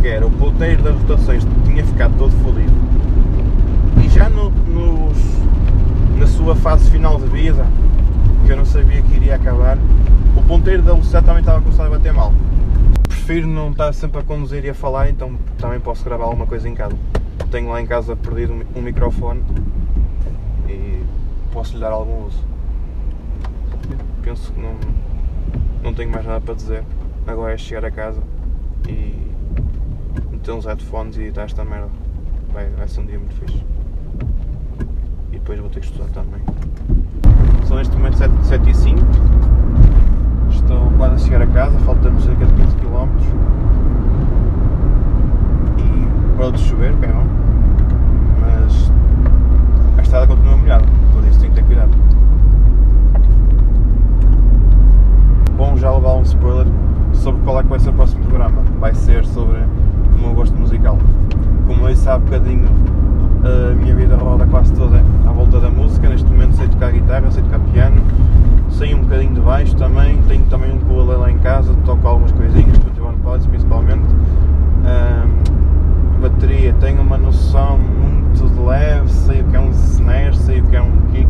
Que 0.00 0.08
era 0.08 0.26
o 0.26 0.30
ponteiro 0.30 0.82
das 0.82 0.94
rotações 0.94 1.46
tinha 1.66 1.84
ficado 1.84 2.14
todo 2.18 2.32
fodido. 2.42 2.72
E 4.02 4.08
já 4.08 4.28
no, 4.28 4.50
sua 6.38 6.54
fase 6.54 6.88
final 6.88 7.18
de 7.18 7.26
vida, 7.26 7.66
que 8.46 8.52
eu 8.52 8.56
não 8.56 8.64
sabia 8.64 9.02
que 9.02 9.16
iria 9.16 9.34
acabar, 9.34 9.76
o 10.36 10.42
ponteiro 10.44 10.82
da 10.84 10.92
velocidade 10.92 11.26
também 11.26 11.40
estava 11.40 11.58
a 11.58 11.60
começar 11.60 11.86
a 11.86 11.90
bater 11.90 12.12
mal. 12.12 12.32
Prefiro 13.08 13.48
não 13.48 13.72
estar 13.72 13.92
sempre 13.92 14.20
a 14.20 14.22
conduzir 14.22 14.64
e 14.64 14.70
a 14.70 14.74
falar, 14.74 15.10
então 15.10 15.36
também 15.58 15.80
posso 15.80 16.04
gravar 16.04 16.24
alguma 16.24 16.46
coisa 16.46 16.68
em 16.68 16.76
casa. 16.76 16.96
Tenho 17.50 17.68
lá 17.68 17.82
em 17.82 17.86
casa 17.86 18.14
perdido 18.14 18.54
um 18.74 18.80
microfone 18.80 19.42
e 20.68 21.02
posso 21.52 21.74
lhe 21.74 21.80
dar 21.80 21.90
algum 21.90 22.26
uso. 22.26 22.38
Penso 24.22 24.52
que 24.52 24.60
não, 24.60 24.76
não 25.82 25.92
tenho 25.92 26.10
mais 26.12 26.24
nada 26.24 26.40
para 26.40 26.54
dizer. 26.54 26.84
Agora 27.26 27.52
é 27.52 27.58
chegar 27.58 27.84
a 27.84 27.90
casa 27.90 28.22
e 28.88 29.12
meter 30.30 30.52
uns 30.52 30.66
headphones 30.66 31.16
e 31.16 31.22
editar 31.22 31.42
esta 31.42 31.64
merda. 31.64 31.88
Vai, 32.52 32.68
vai 32.70 32.86
ser 32.86 33.00
um 33.00 33.06
dia 33.06 33.18
muito 33.18 33.34
fixe. 33.34 33.77
Depois 35.48 35.60
vou 35.60 35.70
ter 35.70 35.80
que 35.80 35.86
estudar 35.86 36.08
também. 36.10 36.42
São 37.64 37.78
neste 37.78 37.96
momento 37.96 38.18
7, 38.18 38.34
7 38.42 38.68
e 38.68 38.74
5. 38.74 38.98
Estou 40.50 40.90
quase 40.98 41.14
a 41.14 41.18
chegar 41.18 41.40
a 41.40 41.46
casa, 41.46 41.78
faltando 41.86 42.20
cerca 42.20 42.44
de 42.44 42.52
15 42.52 42.76
km. 42.76 43.08
E 45.78 46.36
parou 46.36 46.52
de 46.52 46.58
chover, 46.58 46.92
é 47.00 47.06
bom. 47.06 47.24
Mas 48.42 48.92
a 49.96 50.02
estrada 50.02 50.26
continua 50.26 50.58
molhada, 50.58 50.84
por 51.14 51.24
isso 51.24 51.40
tenho 51.40 51.54
que 51.54 51.62
ter 51.62 51.66
cuidado. 51.66 51.92
Bom 55.56 55.78
já 55.78 55.90
levar 55.90 56.12
um 56.12 56.22
spoiler 56.24 56.66
sobre 57.14 57.40
qual 57.40 57.60
é 57.60 57.62
que 57.62 57.70
vai 57.70 57.80
ser 57.80 57.88
o 57.88 57.94
próximo 57.94 58.22
programa. 58.26 58.60
Vai 58.78 58.94
ser 58.94 59.24
sobre 59.24 59.56
o 60.14 60.18
meu 60.20 60.34
gosto 60.34 60.54
musical. 60.58 60.98
Como 61.66 61.88
eu 61.88 61.94
disse 61.94 62.06
há 62.06 62.18
bocadinho, 62.18 62.68
a 63.44 63.74
minha 63.74 63.94
vida 63.94 64.16
roda 64.16 64.46
quase 64.46 64.72
toda 64.74 65.02
à 65.26 65.32
volta 65.32 65.60
da 65.60 65.70
música. 65.70 66.08
Neste 66.08 66.28
momento 66.30 66.56
sei 66.56 66.68
tocar 66.68 66.92
guitarra, 66.92 67.30
sei 67.30 67.42
tocar 67.42 67.60
piano, 67.72 68.02
sei 68.70 68.94
um 68.94 69.02
bocadinho 69.02 69.34
de 69.34 69.40
baixo 69.40 69.76
também. 69.76 70.20
Tenho 70.28 70.44
também 70.46 70.72
um 70.72 70.76
ukulele 70.76 71.18
lá 71.18 71.30
em 71.30 71.38
casa, 71.38 71.74
toco 71.84 72.06
algumas 72.06 72.32
coisinhas, 72.32 72.76
Ivan 72.96 73.18
Pods 73.22 73.46
principalmente. 73.46 74.06
Um, 74.84 76.20
bateria, 76.20 76.72
tenho 76.74 77.00
uma 77.00 77.16
noção 77.16 77.78
muito 77.78 78.48
de 78.48 78.60
leve, 78.60 79.08
sei 79.10 79.40
o 79.40 79.44
que 79.44 79.56
é 79.56 79.60
um 79.60 79.70
snare, 79.70 80.36
sei 80.36 80.60
o 80.60 80.64
que 80.64 80.76
é 80.76 80.82
um 80.82 80.92
kick 81.12 81.28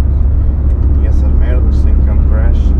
e 1.03 1.07
essas 1.07 1.31
merdas, 1.33 1.77
sei 1.77 1.93
o 1.93 1.97
que 1.97 2.09
é 2.09 2.13
um 2.13 2.29
crash. 2.29 2.75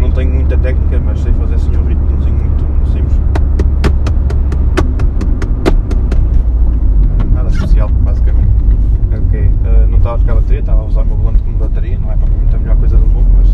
não 0.00 0.10
tenho 0.10 0.32
muita 0.32 0.56
técnica, 0.58 1.00
mas 1.04 1.20
sei 1.20 1.32
fazer 1.32 1.56
assim 1.56 1.76
um 1.76 1.84
ritmozinho 1.84 2.36
muito 2.36 2.64
simples. 2.92 3.20
Nada 7.34 7.48
especial, 7.48 7.88
basicamente. 7.88 8.50
Ok, 9.12 9.40
uh, 9.40 9.86
não 9.88 9.98
estava 9.98 10.16
a 10.16 10.18
tocar 10.18 10.34
bateria, 10.36 10.60
estava 10.60 10.80
a 10.80 10.84
usar 10.84 11.02
o 11.02 11.06
meu 11.06 11.16
volante 11.16 11.42
como 11.42 11.56
bateria, 11.58 11.98
não 11.98 12.12
é 12.12 12.16
propriamente 12.16 12.54
a 12.54 12.58
melhor 12.58 12.76
coisa 12.76 12.96
do 12.96 13.06
mundo, 13.06 13.26
mas 13.36 13.48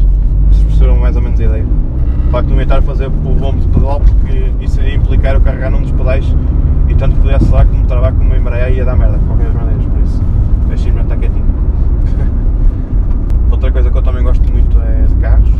vocês 0.50 0.64
perceberam 0.64 0.98
mais 0.98 1.16
ou 1.16 1.22
menos 1.22 1.40
a 1.40 1.44
ideia. 1.44 1.66
Claro 2.30 2.46
que 2.46 2.52
não 2.52 2.58
ia 2.58 2.62
estar 2.62 2.78
a 2.78 2.82
fazer 2.82 3.06
o 3.06 3.10
volume 3.10 3.60
de 3.60 3.68
pedal 3.68 4.00
porque 4.00 4.50
isso 4.64 4.80
iria 4.80 4.94
implicar 4.94 5.34
eu 5.34 5.40
carregar 5.40 5.70
num 5.70 5.82
dos 5.82 5.91
pedais 6.02 6.36
e 6.88 6.94
tanto 6.94 7.16
podia 7.16 7.36
acelerar 7.36 7.66
como 7.66 7.86
travar 7.86 8.12
como 8.12 8.34
embrear 8.34 8.70
e 8.70 8.76
ia 8.76 8.84
dar 8.84 8.96
merda, 8.96 9.18
de 9.18 9.24
qualquer 9.24 9.52
maneira, 9.52 9.80
por 9.80 10.00
isso 10.00 10.22
deixei-me 10.68 11.00
estar 11.00 11.16
quietinho. 11.16 11.44
Outra 13.50 13.70
coisa 13.70 13.90
que 13.90 13.96
eu 13.96 14.02
também 14.02 14.22
gosto 14.22 14.50
muito 14.50 14.76
é 14.80 15.04
de 15.06 15.14
carros. 15.16 15.50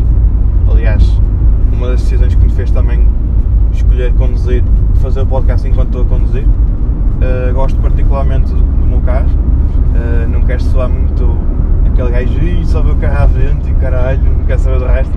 Aliás, 0.71 1.21
uma 1.73 1.89
das 1.89 2.03
decisões 2.03 2.35
que 2.35 2.43
me 2.43 2.51
fez 2.51 2.71
também 2.71 3.07
escolher 3.73 4.13
conduzir, 4.15 4.65
fazer 4.97 5.21
o 5.21 5.27
podcast 5.27 5.67
enquanto 5.69 5.89
estou 5.89 6.03
a 6.03 6.05
conduzir. 6.07 6.45
Uh, 6.45 7.53
gosto 7.55 7.79
particularmente 7.81 8.53
do, 8.53 8.87
meu 8.87 9.01
carro. 9.03 9.29
Uh, 9.29 10.29
não 10.29 10.43
quero 10.43 10.63
soar 10.63 10.89
muito 10.89 11.37
aquele 11.87 12.11
gajo, 12.11 12.67
só 12.67 12.83
ver 12.83 12.93
o 12.93 12.97
carro 12.97 13.25
à 13.25 13.29
frente 13.29 13.71
e 13.71 13.75
caralho, 13.75 14.23
não 14.23 14.45
quero 14.45 14.59
saber 14.59 14.79
do 14.81 14.87
resto. 14.87 15.13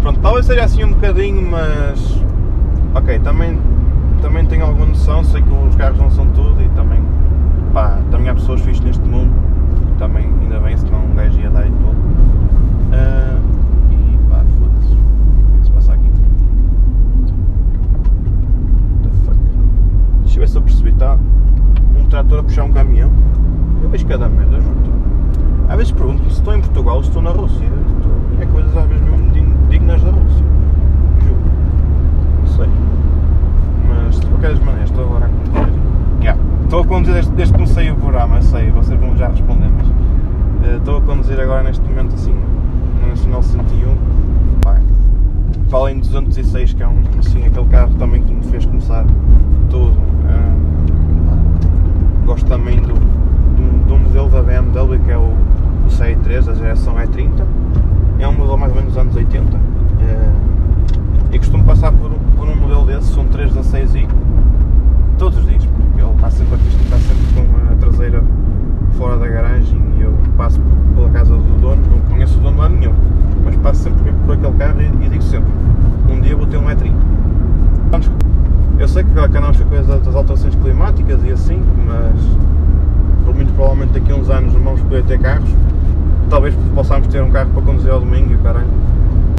Pronto, 0.00 0.20
talvez 0.20 0.46
seja 0.46 0.64
assim 0.64 0.84
um 0.84 0.92
bocadinho, 0.92 1.42
mas. 1.50 2.22
Ok, 2.94 3.18
também, 3.20 3.58
também 4.24 4.46
tenho 4.46 4.64
alguma 4.64 4.86
noção, 4.86 5.22
sei 5.22 5.42
que 5.42 5.50
os 5.50 5.76
carros 5.76 5.98
não 5.98 6.10
são 6.10 6.26
tudo 6.28 6.58
e 6.62 6.68
também. 6.70 6.98
pá, 7.74 7.98
também 8.10 8.30
há 8.30 8.34
pessoas 8.34 8.62
fixas 8.62 8.82
neste 8.82 9.06
mundo. 9.06 9.30
Também, 9.98 10.26
ainda 10.40 10.58
bem, 10.60 10.74
senão 10.78 11.04
um 11.04 11.14
gajo 11.14 11.38
ia 11.38 11.50
dar 11.50 11.66
em 11.66 11.72
todo. 11.72 11.94
Uh, 12.90 13.38
e 13.90 14.18
pá, 14.30 14.42
foda-se. 14.58 14.94
O 14.94 14.96
que 14.96 15.56
é 15.56 15.58
que 15.58 15.66
se 15.66 15.70
passa 15.72 15.92
aqui? 15.92 16.10
What 19.02 19.02
the 19.02 19.10
fuck? 19.26 19.36
Deixa 20.22 20.38
eu 20.38 20.40
ver 20.40 20.48
se 20.48 20.56
eu 20.56 20.62
percebi, 20.62 20.88
está 20.88 21.18
um 21.94 22.04
trator 22.06 22.38
a 22.38 22.42
puxar 22.42 22.64
um 22.64 22.72
caminhão. 22.72 23.10
Eu 23.82 23.90
vejo 23.90 24.06
cada 24.06 24.26
merda 24.26 24.58
junto. 24.58 24.90
Às 25.68 25.76
vezes 25.76 25.92
pergunto-me 25.92 26.30
se 26.30 26.38
estou 26.38 26.54
em 26.54 26.60
Portugal 26.60 26.96
ou 26.96 27.02
se 27.02 27.10
estou 27.10 27.22
na 27.22 27.30
Rússia. 27.30 27.66
Estou... 27.66 28.12
É 28.40 28.46
coisas 28.46 28.74
às 28.74 28.86
vezes 28.86 29.04
mesmo 29.04 29.30
dignas 29.68 30.02
da 30.02 30.10
Rússia. 30.10 30.44
Juro. 31.20 31.36
Não 32.40 32.46
sei. 32.46 32.68
Mas 33.88 34.18
de 34.20 34.26
qualquer 34.26 34.54
maneira 34.60 34.84
estou 34.84 35.04
agora 35.04 35.26
a 35.26 35.28
conduzir. 35.28 35.80
Yeah. 36.20 36.40
Estou 36.62 36.80
a 36.80 36.86
conduzir 36.86 37.14
desde, 37.14 37.32
desde 37.32 37.52
que 37.52 37.58
comecei 37.58 37.90
o 37.90 37.96
programa, 37.96 38.42
sei, 38.42 38.70
vocês 38.70 38.98
vão 38.98 39.16
já 39.16 39.28
responder, 39.28 39.70
mas 39.76 39.86
uh, 39.86 40.76
estou 40.78 40.96
a 40.96 41.00
conduzir 41.02 41.38
agora 41.40 41.62
neste 41.62 41.82
momento 41.82 42.14
assim 42.14 42.34
no 43.00 43.08
Nacional 43.08 43.42
101. 43.42 43.96
Pá, 44.62 44.76
para 45.68 45.78
além 45.78 46.00
de 46.00 46.08
206 46.08 46.74
que 46.74 46.82
é 46.82 46.88
um, 46.88 47.02
assim, 47.18 47.46
aquele 47.46 47.66
carro 47.66 47.94
também 47.94 48.22
que 48.22 48.32
me 48.32 48.42
fez 48.44 48.64
começar 48.66 49.04
tudo. 49.70 49.96
Uh, 50.24 50.64
gosto 52.24 52.46
também 52.46 52.80
do, 52.80 52.94
do, 52.94 53.86
do, 53.86 53.98
modelo 53.98 54.30
da 54.30 54.42
BMW 54.42 54.98
que 55.04 55.10
é 55.10 55.18
o, 55.18 55.20
o 55.20 55.88
CI3, 55.88 56.50
a 56.50 56.54
geração 56.54 56.94
E30. 56.94 57.44
É 58.18 58.28
um 58.28 58.32
modelo 58.32 58.56
mais 58.56 58.72
ou 58.72 58.78
menos 58.78 58.94
dos 58.94 59.00
anos 59.02 59.14
80. 59.14 59.56
Uh, 59.56 60.54
e 61.34 61.38
costumo 61.38 61.64
passar 61.64 61.90
por, 61.90 62.10
por 62.36 62.48
um 62.48 62.54
modelo 62.54 62.86
desse, 62.86 63.12
são 63.12 63.24
316i, 63.24 64.08
todos 65.18 65.38
os 65.38 65.46
dias, 65.46 65.66
porque 65.66 66.00
ele 66.00 66.10
está 66.14 66.30
sempre 66.30 66.54
aqui, 66.54 66.68
está 66.68 66.96
sempre 66.96 67.26
com 67.34 67.72
a 67.72 67.76
traseira 67.76 68.22
fora 68.92 69.18
da 69.18 69.26
garagem 69.26 69.82
e 69.98 70.02
eu 70.02 70.14
passo 70.36 70.60
pela 70.94 71.08
casa 71.10 71.34
do 71.34 71.60
dono, 71.60 71.82
não 71.90 71.98
conheço 72.10 72.38
o 72.38 72.42
dono 72.42 72.58
lá 72.58 72.68
nenhum, 72.68 72.92
mas 73.44 73.56
passo 73.56 73.82
sempre 73.84 74.12
por 74.26 74.34
aquele 74.34 74.52
carro 74.54 74.80
e, 74.80 75.06
e 75.06 75.08
digo 75.08 75.22
sempre, 75.22 75.50
um 76.10 76.20
dia 76.20 76.36
vou 76.36 76.46
ter 76.46 76.56
um 76.56 76.64
E30. 76.64 76.92
Eu 78.78 78.88
sei 78.88 79.04
que 79.04 79.10
foi 79.12 79.66
coisa 79.66 79.98
das 79.98 80.14
alterações 80.14 80.54
climáticas 80.56 81.22
e 81.24 81.30
assim, 81.30 81.62
mas 81.86 82.14
por 83.24 83.34
muito 83.34 83.52
provavelmente 83.54 83.92
daqui 83.92 84.12
a 84.12 84.16
uns 84.16 84.28
anos 84.28 84.52
não 84.52 84.60
vamos 84.60 84.80
poder 84.82 85.04
ter 85.04 85.18
carros. 85.18 85.48
Talvez 86.28 86.54
possamos 86.74 87.06
ter 87.08 87.22
um 87.22 87.30
carro 87.30 87.50
para 87.50 87.62
conduzir 87.62 87.90
ao 87.90 88.00
domingo 88.00 88.32
e 88.32 88.36
caralho. 88.38 88.66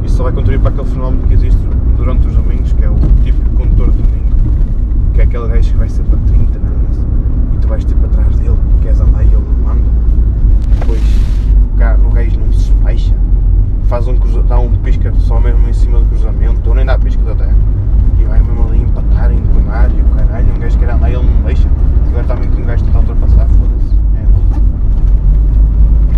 Isso 0.04 0.16
só 0.16 0.22
vai 0.24 0.32
contribuir 0.32 0.60
para 0.60 0.70
aquele 0.70 0.88
fenómeno 0.88 1.26
que 1.26 1.34
existe 1.34 1.60
durante 1.96 2.26
os 2.26 2.34
domingos, 2.34 2.72
que 2.72 2.84
é 2.84 2.88
o 2.88 2.96
típico 3.22 3.50
condutor 3.56 3.90
de 3.90 4.02
domingo, 4.02 4.36
que 5.12 5.20
é 5.20 5.24
aquele 5.24 5.48
gajo 5.48 5.70
que 5.70 5.78
vai 5.78 5.88
ser 5.88 6.02
para 6.04 6.18
30, 6.18 6.58
não 6.58 6.66
é? 6.66 7.54
e 7.54 7.58
tu 7.58 7.68
vais 7.68 7.84
ter 7.84 7.94
para 7.94 8.08
trás 8.08 8.36
dele, 8.36 8.56
queres 8.82 9.00
andar 9.00 9.22
e 9.22 9.25
ele 9.25 9.25
não 9.25 9.25
anda. 9.25 9.25
Depois 10.86 11.02
o, 11.74 11.78
carro, 11.78 12.06
o 12.06 12.10
gajo 12.12 12.38
não 12.38 12.52
se 12.52 12.70
despecha, 12.70 13.14
faz 13.88 14.06
um, 14.06 14.16
dá 14.46 14.60
um 14.60 14.70
pisca 14.76 15.12
só 15.18 15.40
mesmo 15.40 15.68
em 15.68 15.72
cima 15.72 15.98
do 15.98 16.04
cruzamento, 16.06 16.68
ou 16.68 16.76
nem 16.76 16.84
dá 16.86 16.96
pisca 16.96 17.20
até 17.32 17.50
e 18.20 18.24
vai 18.24 18.40
mesmo 18.40 18.68
ali 18.68 18.82
empatar, 18.82 19.32
empenar 19.32 19.90
e 19.90 20.00
o 20.00 20.04
caralho, 20.14 20.46
um 20.54 20.60
gajo 20.60 20.78
quer 20.78 20.90
andar 20.90 21.10
e 21.10 21.14
ele 21.14 21.26
não 21.26 21.42
deixa. 21.42 21.68
Agora 22.06 22.24
também 22.24 22.48
que 22.48 22.62
um 22.62 22.64
gajo 22.64 22.84
tenta 22.84 22.98
ultrapassar, 22.98 23.48
foda-se, 23.48 23.98
é 24.14 24.22
louco. 24.32 24.62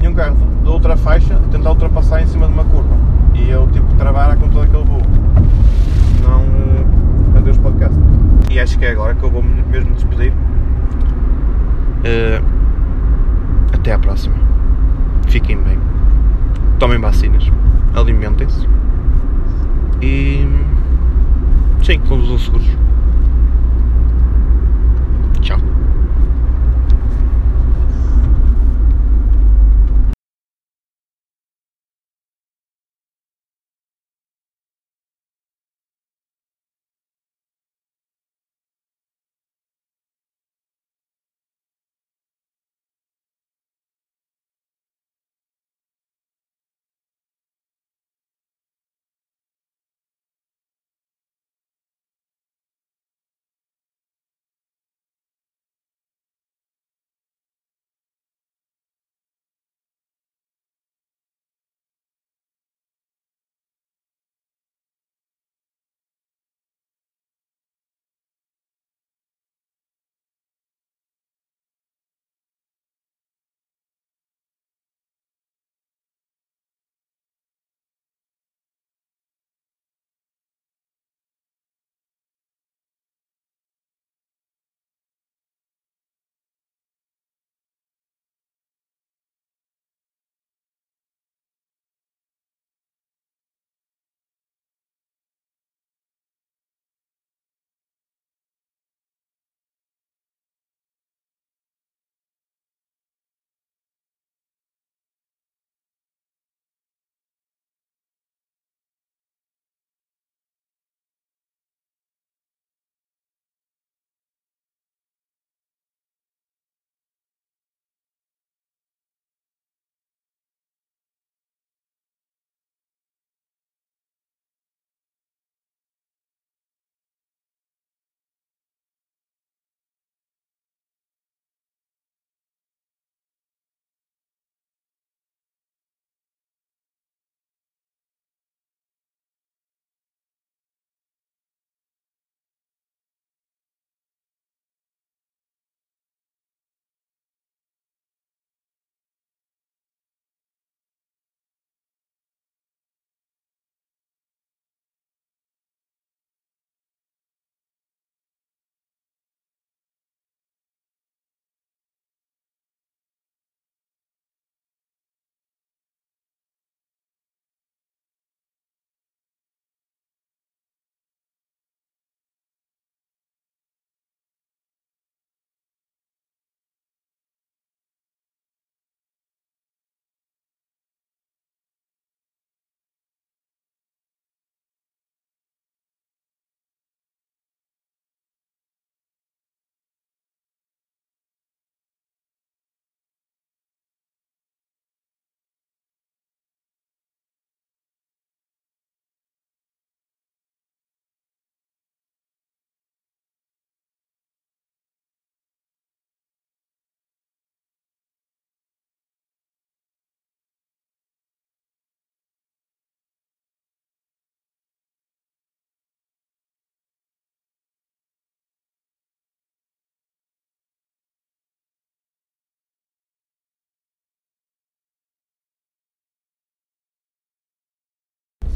E 0.02 0.08
um 0.08 0.12
carro 0.12 0.36
de 0.62 0.68
outra 0.68 0.98
faixa 0.98 1.40
tenta 1.50 1.70
ultrapassar 1.70 2.22
em 2.22 2.26
cima 2.26 2.46
de 2.46 2.52
uma 2.52 2.64
curva 2.64 2.94
e 3.34 3.48
eu 3.48 3.66
que 3.68 3.80
travar 3.96 4.36
com 4.36 4.48
todo 4.50 4.64
aquele 4.64 4.84
voo. 4.84 5.00
Senão 6.16 6.44
podcast. 7.62 7.98
E 8.50 8.60
acho 8.60 8.78
que 8.78 8.84
é 8.84 8.90
agora 8.90 9.14
que 9.14 9.22
eu 9.22 9.30
vou 9.30 9.42
mesmo 9.42 9.94
despedir. 9.94 10.32
Uh, 12.04 12.44
até 13.72 13.92
à 13.92 13.98
próxima. 13.98 14.47
Fiquem 15.28 15.58
bem. 15.58 15.78
Tomem 16.78 16.98
vacinas. 17.00 17.44
Alimentem-se. 17.94 18.66
E. 20.00 20.46
Sim, 21.82 22.00
conduzam 22.00 22.38
seguros. 22.38 22.87